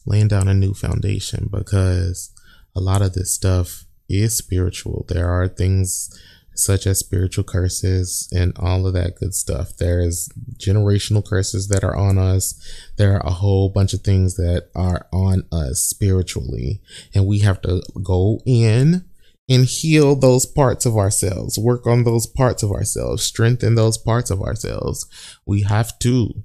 Laying 0.07 0.29
down 0.29 0.47
a 0.47 0.55
new 0.55 0.73
foundation 0.73 1.47
because 1.51 2.31
a 2.75 2.79
lot 2.79 3.03
of 3.03 3.13
this 3.13 3.35
stuff 3.35 3.85
is 4.09 4.35
spiritual. 4.35 5.05
There 5.07 5.29
are 5.29 5.47
things 5.47 6.09
such 6.53 6.85
as 6.85 6.99
spiritual 6.99 7.43
curses 7.43 8.27
and 8.31 8.53
all 8.57 8.85
of 8.85 8.93
that 8.93 9.15
good 9.15 9.33
stuff. 9.33 9.77
There 9.77 9.99
is 9.99 10.29
generational 10.57 11.25
curses 11.25 11.67
that 11.69 11.83
are 11.83 11.95
on 11.95 12.17
us. 12.17 12.59
There 12.97 13.13
are 13.13 13.25
a 13.25 13.31
whole 13.31 13.69
bunch 13.69 13.93
of 13.93 14.01
things 14.01 14.35
that 14.35 14.69
are 14.75 15.07
on 15.11 15.43
us 15.51 15.81
spiritually, 15.81 16.81
and 17.13 17.25
we 17.25 17.39
have 17.39 17.61
to 17.61 17.81
go 18.03 18.41
in 18.45 19.05
and 19.49 19.65
heal 19.65 20.15
those 20.15 20.45
parts 20.45 20.85
of 20.85 20.95
ourselves, 20.95 21.57
work 21.57 21.85
on 21.85 22.03
those 22.03 22.25
parts 22.25 22.63
of 22.63 22.71
ourselves, 22.71 23.23
strengthen 23.23 23.75
those 23.75 23.97
parts 23.97 24.29
of 24.29 24.41
ourselves. 24.41 25.07
We 25.45 25.63
have 25.63 25.97
to 25.99 26.43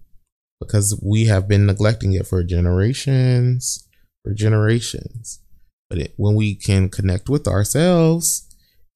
because 0.61 0.99
we 1.05 1.27
have 1.27 1.49
been 1.49 1.67
neglecting 1.67 2.15
it 2.15 2.27
for 2.27 2.43
generations, 2.43 3.87
for 4.25 4.33
generations. 4.33 5.41
But 5.89 5.99
it, 5.99 6.15
when 6.17 6.35
we 6.35 6.55
can 6.55 6.89
connect 6.89 7.29
with 7.29 7.47
ourselves, 7.47 8.49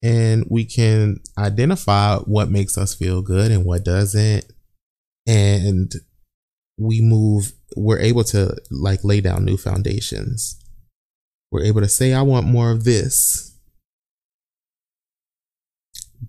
and 0.03 0.45
we 0.49 0.65
can 0.65 1.19
identify 1.37 2.17
what 2.17 2.49
makes 2.49 2.77
us 2.77 2.95
feel 2.95 3.21
good 3.21 3.51
and 3.51 3.65
what 3.65 3.85
doesn't. 3.85 4.45
And 5.27 5.91
we 6.77 7.01
move 7.01 7.53
we're 7.77 7.99
able 7.99 8.23
to 8.23 8.55
like 8.71 9.03
lay 9.03 9.21
down 9.21 9.45
new 9.45 9.57
foundations. 9.57 10.59
We're 11.51 11.63
able 11.63 11.81
to 11.81 11.87
say 11.87 12.13
i 12.13 12.21
want 12.21 12.47
more 12.47 12.71
of 12.71 12.83
this. 12.83 13.47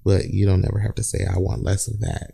But 0.05 0.27
you 0.31 0.47
don't 0.47 0.65
ever 0.65 0.79
have 0.79 0.95
to 0.97 1.03
say 1.03 1.27
i 1.27 1.39
want 1.39 1.63
less 1.63 1.89
of 1.89 2.01
that. 2.01 2.33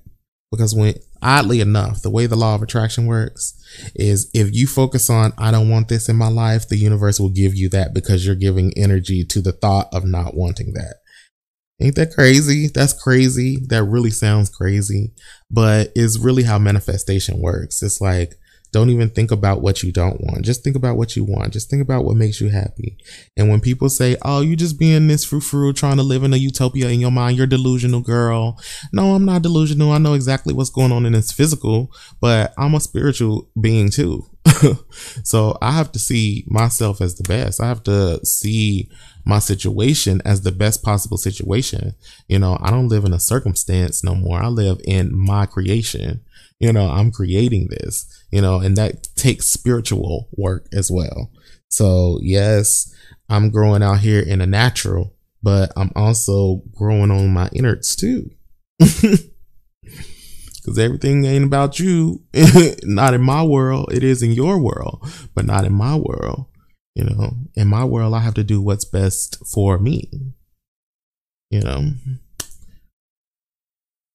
Because 0.50 0.74
when 0.74 0.94
oddly 1.22 1.60
enough 1.60 2.02
the 2.02 2.10
way 2.10 2.26
the 2.26 2.36
law 2.36 2.54
of 2.54 2.62
attraction 2.62 3.06
works 3.06 3.54
is 3.94 4.30
if 4.34 4.54
you 4.54 4.68
focus 4.68 5.10
on 5.10 5.32
i 5.36 5.50
don't 5.50 5.68
want 5.68 5.88
this 5.88 6.08
in 6.08 6.14
my 6.14 6.28
life 6.28 6.68
the 6.68 6.76
universe 6.76 7.18
will 7.18 7.28
give 7.28 7.56
you 7.56 7.68
that 7.68 7.92
because 7.92 8.24
you're 8.24 8.36
giving 8.36 8.72
energy 8.76 9.24
to 9.24 9.40
the 9.40 9.50
thought 9.50 9.88
of 9.92 10.04
not 10.04 10.34
wanting 10.34 10.74
that 10.74 10.98
Ain't 11.80 11.94
that 11.94 12.14
crazy? 12.14 12.68
That's 12.68 12.92
crazy. 12.92 13.58
That 13.68 13.84
really 13.84 14.10
sounds 14.10 14.50
crazy, 14.50 15.12
but 15.50 15.92
it's 15.94 16.18
really 16.18 16.42
how 16.42 16.58
manifestation 16.58 17.40
works. 17.40 17.82
It's 17.82 18.00
like, 18.00 18.34
don't 18.70 18.90
even 18.90 19.08
think 19.08 19.30
about 19.30 19.62
what 19.62 19.82
you 19.82 19.92
don't 19.92 20.20
want. 20.20 20.44
Just 20.44 20.62
think 20.62 20.76
about 20.76 20.96
what 20.96 21.16
you 21.16 21.24
want. 21.24 21.52
Just 21.52 21.70
think 21.70 21.80
about 21.80 22.04
what 22.04 22.16
makes 22.16 22.40
you 22.40 22.50
happy. 22.50 22.98
And 23.36 23.48
when 23.48 23.60
people 23.60 23.88
say, 23.88 24.16
Oh, 24.22 24.40
you 24.42 24.56
just 24.56 24.78
being 24.78 25.06
this 25.06 25.24
frou 25.24 25.40
frou 25.40 25.72
trying 25.72 25.96
to 25.96 26.02
live 26.02 26.22
in 26.22 26.34
a 26.34 26.36
utopia 26.36 26.88
in 26.88 27.00
your 27.00 27.10
mind, 27.10 27.38
you're 27.38 27.46
delusional, 27.46 28.00
girl. 28.00 28.60
No, 28.92 29.14
I'm 29.14 29.24
not 29.24 29.42
delusional. 29.42 29.92
I 29.92 29.98
know 29.98 30.14
exactly 30.14 30.52
what's 30.52 30.70
going 30.70 30.92
on 30.92 31.06
in 31.06 31.14
this 31.14 31.32
physical, 31.32 31.90
but 32.20 32.52
I'm 32.58 32.74
a 32.74 32.80
spiritual 32.80 33.48
being 33.58 33.88
too. 33.88 34.26
so 35.24 35.56
I 35.62 35.72
have 35.72 35.92
to 35.92 35.98
see 35.98 36.44
myself 36.48 37.00
as 37.00 37.16
the 37.16 37.24
best. 37.24 37.62
I 37.62 37.68
have 37.68 37.82
to 37.84 38.24
see 38.24 38.90
my 39.28 39.38
situation 39.38 40.22
as 40.24 40.40
the 40.40 40.50
best 40.50 40.82
possible 40.82 41.18
situation. 41.18 41.94
You 42.28 42.38
know, 42.38 42.58
I 42.62 42.70
don't 42.70 42.88
live 42.88 43.04
in 43.04 43.12
a 43.12 43.20
circumstance 43.20 44.02
no 44.02 44.14
more. 44.14 44.42
I 44.42 44.48
live 44.48 44.80
in 44.84 45.16
my 45.16 45.44
creation. 45.44 46.22
You 46.58 46.72
know, 46.72 46.88
I'm 46.88 47.12
creating 47.12 47.68
this, 47.68 48.06
you 48.32 48.40
know, 48.40 48.58
and 48.58 48.74
that 48.76 49.08
takes 49.14 49.46
spiritual 49.46 50.28
work 50.36 50.66
as 50.72 50.90
well. 50.90 51.30
So 51.68 52.18
yes, 52.22 52.92
I'm 53.28 53.50
growing 53.50 53.82
out 53.82 54.00
here 54.00 54.22
in 54.22 54.40
a 54.40 54.46
natural, 54.46 55.14
but 55.42 55.72
I'm 55.76 55.92
also 55.94 56.62
growing 56.74 57.10
on 57.10 57.28
my 57.28 57.50
innards 57.52 57.94
too. 57.94 58.30
Cause 58.80 60.78
everything 60.78 61.24
ain't 61.26 61.44
about 61.44 61.78
you. 61.78 62.22
not 62.82 63.12
in 63.14 63.22
my 63.22 63.42
world. 63.42 63.92
It 63.92 64.02
is 64.02 64.22
in 64.22 64.32
your 64.32 64.58
world, 64.58 65.06
but 65.34 65.44
not 65.44 65.64
in 65.64 65.74
my 65.74 65.96
world. 65.96 66.46
You 66.98 67.04
know, 67.04 67.30
in 67.54 67.68
my 67.68 67.84
world, 67.84 68.12
I 68.12 68.18
have 68.18 68.34
to 68.34 68.42
do 68.42 68.60
what's 68.60 68.84
best 68.84 69.38
for 69.46 69.78
me. 69.78 70.10
You 71.48 71.60
know, 71.60 71.92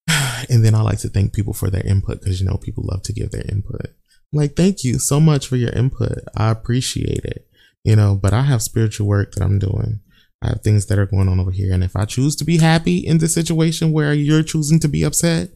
and 0.49 0.65
then 0.65 0.75
I 0.75 0.81
like 0.81 0.99
to 0.99 1.07
thank 1.07 1.31
people 1.31 1.53
for 1.53 1.69
their 1.69 1.87
input 1.87 2.19
because 2.19 2.41
you 2.41 2.45
know 2.45 2.57
people 2.57 2.83
love 2.85 3.03
to 3.03 3.13
give 3.13 3.31
their 3.31 3.45
input. 3.47 3.95
Like, 4.33 4.57
thank 4.57 4.83
you 4.83 4.99
so 4.99 5.21
much 5.21 5.47
for 5.47 5.55
your 5.55 5.69
input. 5.69 6.17
I 6.35 6.49
appreciate 6.49 7.23
it. 7.23 7.47
You 7.85 7.95
know, 7.95 8.19
but 8.21 8.33
I 8.33 8.41
have 8.41 8.61
spiritual 8.61 9.07
work 9.07 9.31
that 9.33 9.43
I'm 9.43 9.59
doing. 9.59 10.01
I 10.41 10.49
have 10.49 10.61
things 10.61 10.87
that 10.87 10.99
are 10.99 11.05
going 11.05 11.29
on 11.29 11.39
over 11.39 11.51
here. 11.51 11.73
And 11.73 11.85
if 11.85 11.95
I 11.95 12.03
choose 12.03 12.35
to 12.35 12.43
be 12.43 12.57
happy 12.57 12.97
in 12.97 13.19
this 13.19 13.33
situation 13.33 13.93
where 13.93 14.13
you're 14.13 14.43
choosing 14.43 14.81
to 14.81 14.89
be 14.89 15.03
upset, 15.03 15.51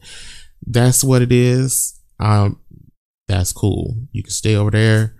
that's 0.66 1.04
what 1.04 1.20
it 1.20 1.30
is. 1.30 2.00
Um, 2.20 2.58
that's 3.26 3.52
cool. 3.52 3.96
You 4.12 4.22
can 4.22 4.30
stay 4.30 4.54
over 4.54 4.70
there 4.70 5.17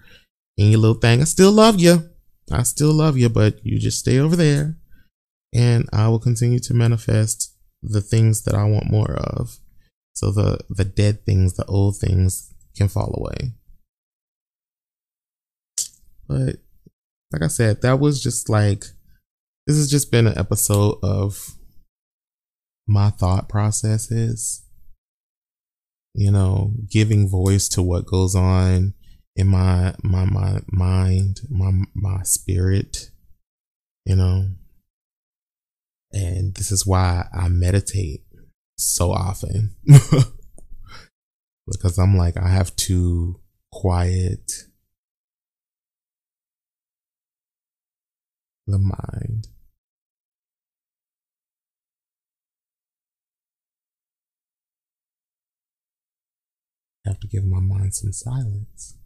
in 0.58 0.70
your 0.70 0.80
little 0.80 1.00
thing. 1.00 1.22
I 1.22 1.24
still 1.24 1.52
love 1.52 1.80
you. 1.80 2.10
I 2.52 2.64
still 2.64 2.92
love 2.92 3.16
you, 3.16 3.28
but 3.28 3.64
you 3.64 3.78
just 3.78 4.00
stay 4.00 4.18
over 4.18 4.36
there 4.36 4.76
and 5.54 5.88
I 5.92 6.08
will 6.08 6.18
continue 6.18 6.58
to 6.60 6.74
manifest 6.74 7.54
the 7.82 8.00
things 8.00 8.42
that 8.42 8.54
I 8.54 8.64
want 8.64 8.90
more 8.90 9.12
of. 9.12 9.58
So 10.14 10.32
the 10.32 10.58
the 10.68 10.84
dead 10.84 11.24
things, 11.24 11.54
the 11.54 11.64
old 11.66 11.96
things 11.96 12.52
can 12.76 12.88
fall 12.88 13.14
away. 13.16 13.54
But 16.26 16.56
like 17.32 17.42
I 17.42 17.46
said, 17.46 17.82
that 17.82 18.00
was 18.00 18.22
just 18.22 18.48
like 18.48 18.84
this 19.66 19.76
has 19.76 19.90
just 19.90 20.10
been 20.10 20.26
an 20.26 20.36
episode 20.36 20.98
of 21.02 21.54
my 22.86 23.10
thought 23.10 23.48
processes. 23.48 24.64
You 26.14 26.32
know, 26.32 26.72
giving 26.90 27.28
voice 27.28 27.68
to 27.70 27.82
what 27.82 28.06
goes 28.06 28.34
on 28.34 28.94
in 29.38 29.46
my 29.46 29.94
my 30.02 30.24
my 30.24 30.60
mind, 30.66 31.40
my 31.48 31.70
my 31.94 32.22
spirit, 32.24 33.10
you 34.04 34.16
know. 34.16 34.48
And 36.12 36.54
this 36.56 36.72
is 36.72 36.84
why 36.84 37.28
I 37.32 37.48
meditate 37.48 38.24
so 38.76 39.12
often. 39.12 39.76
because 41.66 41.98
I'm 41.98 42.16
like 42.16 42.36
I 42.36 42.48
have 42.48 42.74
to 42.76 43.40
quiet 43.70 44.52
the 48.66 48.78
mind. 48.78 49.46
I 57.06 57.10
have 57.10 57.20
to 57.20 57.28
give 57.28 57.44
my 57.44 57.60
mind 57.60 57.94
some 57.94 58.12
silence. 58.12 58.97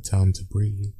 A 0.00 0.02
time 0.02 0.32
to 0.32 0.44
breathe. 0.44 0.94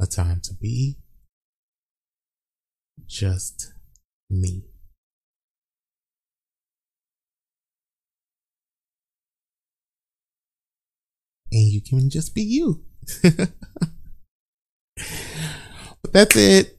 A 0.00 0.06
time 0.06 0.40
to 0.44 0.54
be 0.54 0.98
just 3.06 3.72
me. 4.30 4.64
And 11.50 11.72
you 11.72 11.80
can 11.80 12.10
just 12.10 12.34
be 12.34 12.42
you. 12.42 12.84
But 14.96 16.12
that's 16.12 16.36
it. 16.36 16.78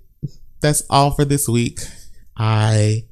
that's 0.62 0.84
all 0.90 1.12
for 1.12 1.26
this 1.26 1.48
week. 1.48 1.80
I 2.38 3.06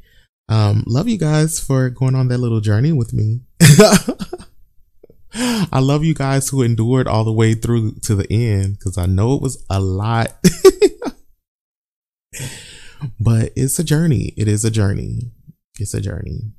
um, 0.49 0.83
love 0.87 1.07
you 1.07 1.17
guys 1.17 1.59
for 1.59 1.89
going 1.89 2.15
on 2.15 2.27
that 2.27 2.37
little 2.37 2.61
journey 2.61 2.91
with 2.91 3.13
me. 3.13 3.41
I 5.35 5.79
love 5.79 6.03
you 6.03 6.13
guys 6.13 6.49
who 6.49 6.61
endured 6.61 7.07
all 7.07 7.23
the 7.23 7.31
way 7.33 7.55
through 7.55 7.93
to 8.03 8.13
the 8.15 8.31
end 8.31 8.77
because 8.77 8.97
I 8.97 9.07
know 9.07 9.35
it 9.35 9.41
was 9.41 9.65
a 9.69 9.79
lot. 9.79 10.33
but 13.19 13.51
it's 13.55 13.79
a 13.79 13.83
journey. 13.83 14.33
It 14.37 14.47
is 14.47 14.63
a 14.63 14.71
journey. 14.71 15.31
It's 15.79 15.95
a 15.95 16.01
journey. 16.01 16.51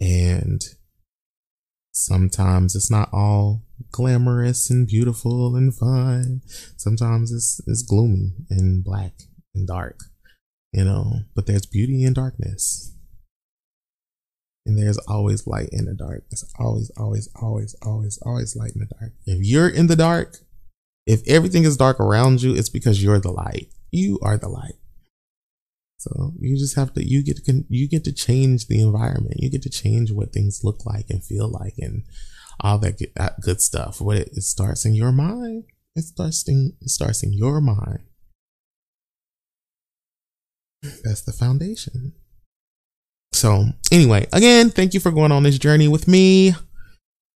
And 0.00 0.62
sometimes 1.92 2.76
it's 2.76 2.90
not 2.90 3.08
all 3.12 3.62
glamorous 3.90 4.70
and 4.70 4.86
beautiful 4.86 5.56
and 5.56 5.74
fun. 5.74 6.42
Sometimes 6.76 7.32
it's 7.32 7.60
it's 7.66 7.82
gloomy 7.82 8.32
and 8.50 8.84
black 8.84 9.12
and 9.54 9.66
dark, 9.66 10.00
you 10.72 10.84
know, 10.84 11.20
but 11.34 11.46
there's 11.46 11.66
beauty 11.66 12.04
in 12.04 12.12
darkness. 12.12 12.94
And 14.66 14.76
there's 14.76 14.98
always 15.08 15.46
light 15.46 15.70
in 15.72 15.86
the 15.86 15.94
dark. 15.94 16.24
There's 16.30 16.44
always, 16.58 16.90
always, 16.98 17.30
always, 17.40 17.74
always, 17.80 18.18
always 18.26 18.54
light 18.54 18.72
in 18.74 18.80
the 18.80 18.94
dark. 19.00 19.12
If 19.24 19.38
you're 19.40 19.68
in 19.68 19.86
the 19.86 19.96
dark, 19.96 20.36
if 21.06 21.26
everything 21.26 21.64
is 21.64 21.78
dark 21.78 21.98
around 21.98 22.42
you, 22.42 22.54
it's 22.54 22.68
because 22.68 23.02
you're 23.02 23.18
the 23.18 23.32
light. 23.32 23.68
You 23.90 24.18
are 24.22 24.36
the 24.36 24.50
light. 24.50 24.74
So 25.98 26.34
you 26.38 26.56
just 26.56 26.76
have 26.76 26.92
to 26.94 27.04
you 27.04 27.24
get 27.24 27.44
to 27.44 27.64
you 27.68 27.88
get 27.88 28.04
to 28.04 28.12
change 28.12 28.66
the 28.66 28.80
environment. 28.80 29.36
You 29.38 29.50
get 29.50 29.62
to 29.62 29.70
change 29.70 30.12
what 30.12 30.32
things 30.32 30.60
look 30.62 30.86
like 30.86 31.06
and 31.10 31.24
feel 31.24 31.48
like 31.48 31.74
and 31.78 32.04
all 32.60 32.78
that 32.78 32.98
good, 32.98 33.12
that 33.16 33.40
good 33.40 33.60
stuff. 33.60 34.00
What 34.00 34.16
it, 34.16 34.28
it 34.32 34.42
starts 34.42 34.84
in 34.84 34.94
your 34.94 35.12
mind. 35.12 35.64
It 35.96 36.02
starts 36.02 36.48
in 36.48 36.74
it 36.80 36.90
starts 36.90 37.22
in 37.22 37.32
your 37.32 37.60
mind. 37.60 38.00
That's 41.04 41.22
the 41.22 41.32
foundation. 41.32 42.12
So 43.32 43.66
anyway, 43.90 44.26
again, 44.32 44.70
thank 44.70 44.94
you 44.94 45.00
for 45.00 45.10
going 45.10 45.32
on 45.32 45.42
this 45.42 45.58
journey 45.58 45.88
with 45.88 46.08
me. 46.08 46.54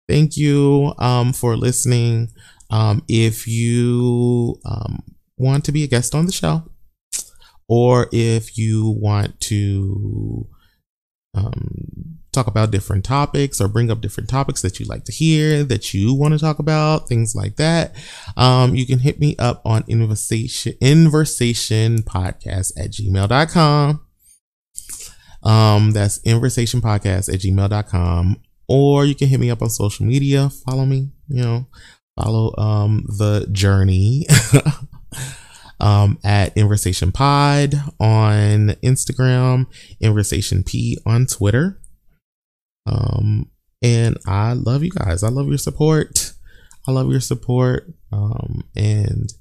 Thank 0.08 0.36
you 0.36 0.94
um, 0.98 1.32
for 1.32 1.56
listening. 1.56 2.28
Um, 2.70 3.04
if 3.08 3.46
you 3.46 4.60
um, 4.64 5.02
want 5.36 5.64
to 5.66 5.72
be 5.72 5.84
a 5.84 5.86
guest 5.88 6.14
on 6.14 6.26
the 6.26 6.32
show, 6.32 6.64
or 7.68 8.08
if 8.12 8.56
you 8.58 8.90
want 8.90 9.40
to 9.40 10.46
um, 11.34 12.01
talk 12.32 12.46
about 12.46 12.70
different 12.70 13.04
topics 13.04 13.60
or 13.60 13.68
bring 13.68 13.90
up 13.90 14.00
different 14.00 14.28
topics 14.28 14.62
that 14.62 14.80
you 14.80 14.86
like 14.86 15.04
to 15.04 15.12
hear 15.12 15.62
that 15.64 15.92
you 15.92 16.14
want 16.14 16.32
to 16.32 16.38
talk 16.38 16.58
about 16.58 17.08
things 17.08 17.34
like 17.34 17.56
that 17.56 17.94
um, 18.36 18.74
you 18.74 18.86
can 18.86 18.98
hit 18.98 19.20
me 19.20 19.36
up 19.38 19.60
on 19.64 19.84
inversation 19.88 20.72
podcast 22.02 22.72
at 22.78 22.90
gmail.com 22.90 24.00
um, 25.42 25.90
that's 25.90 26.18
inversation 26.24 26.80
podcast 26.80 27.32
at 27.32 27.40
gmail.com 27.40 28.36
or 28.68 29.04
you 29.04 29.14
can 29.14 29.28
hit 29.28 29.40
me 29.40 29.50
up 29.50 29.60
on 29.60 29.68
social 29.68 30.06
media 30.06 30.48
follow 30.48 30.86
me 30.86 31.10
you 31.28 31.42
know 31.42 31.66
follow 32.18 32.54
um 32.56 33.04
the 33.18 33.46
journey 33.52 34.26
um, 35.82 36.18
at 36.24 36.56
Inversation 36.56 37.10
Pod 37.12 37.74
on 37.98 38.68
Instagram, 38.82 39.66
Inversation 40.00 40.62
P 40.62 40.96
on 41.04 41.26
Twitter. 41.26 41.81
Um, 42.86 43.50
and 43.82 44.16
I 44.26 44.52
love 44.52 44.82
you 44.82 44.90
guys. 44.90 45.22
I 45.22 45.28
love 45.28 45.48
your 45.48 45.58
support. 45.58 46.32
I 46.86 46.92
love 46.92 47.10
your 47.10 47.20
support. 47.20 47.92
Um, 48.12 48.64
and 48.76 49.32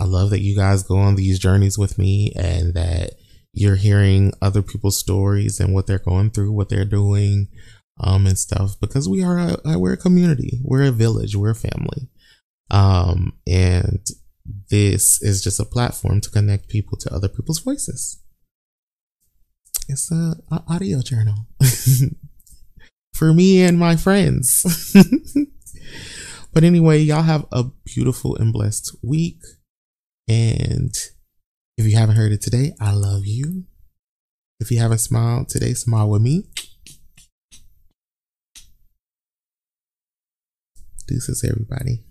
I 0.00 0.04
love 0.04 0.30
that 0.30 0.40
you 0.40 0.56
guys 0.56 0.82
go 0.82 0.98
on 0.98 1.16
these 1.16 1.38
journeys 1.38 1.78
with 1.78 1.98
me 1.98 2.32
and 2.36 2.74
that 2.74 3.12
you're 3.52 3.76
hearing 3.76 4.32
other 4.40 4.62
people's 4.62 4.98
stories 4.98 5.58
and 5.58 5.74
what 5.74 5.86
they're 5.86 5.98
going 5.98 6.30
through, 6.30 6.52
what 6.52 6.68
they're 6.68 6.84
doing, 6.84 7.48
um, 8.00 8.26
and 8.26 8.38
stuff 8.38 8.78
because 8.80 9.08
we 9.08 9.24
are 9.24 9.38
a, 9.64 9.78
we're 9.78 9.94
a 9.94 9.96
community. 9.98 10.60
We're 10.62 10.84
a 10.84 10.92
village. 10.92 11.34
We're 11.34 11.50
a 11.50 11.54
family. 11.54 12.08
Um, 12.70 13.38
and 13.46 14.06
this 14.70 15.20
is 15.22 15.42
just 15.42 15.60
a 15.60 15.64
platform 15.64 16.20
to 16.20 16.30
connect 16.30 16.68
people 16.68 16.96
to 16.98 17.12
other 17.12 17.28
people's 17.28 17.60
voices. 17.60 18.22
It's 19.88 20.12
a, 20.12 20.36
a 20.50 20.62
audio 20.68 21.00
journal 21.00 21.46
for 23.14 23.32
me 23.32 23.62
and 23.62 23.78
my 23.78 23.96
friends. 23.96 24.94
but 26.52 26.62
anyway, 26.62 26.98
y'all 26.98 27.22
have 27.22 27.46
a 27.50 27.64
beautiful 27.86 28.36
and 28.36 28.52
blessed 28.52 28.94
week. 29.02 29.40
And 30.28 30.94
if 31.78 31.86
you 31.86 31.96
haven't 31.96 32.16
heard 32.16 32.32
it 32.32 32.42
today, 32.42 32.74
I 32.78 32.92
love 32.92 33.22
you. 33.24 33.64
If 34.60 34.70
you 34.70 34.78
haven't 34.78 34.98
smiled 34.98 35.48
today, 35.48 35.72
smile 35.72 36.10
with 36.10 36.20
me. 36.20 36.44
Deuces, 41.06 41.42
everybody. 41.42 42.04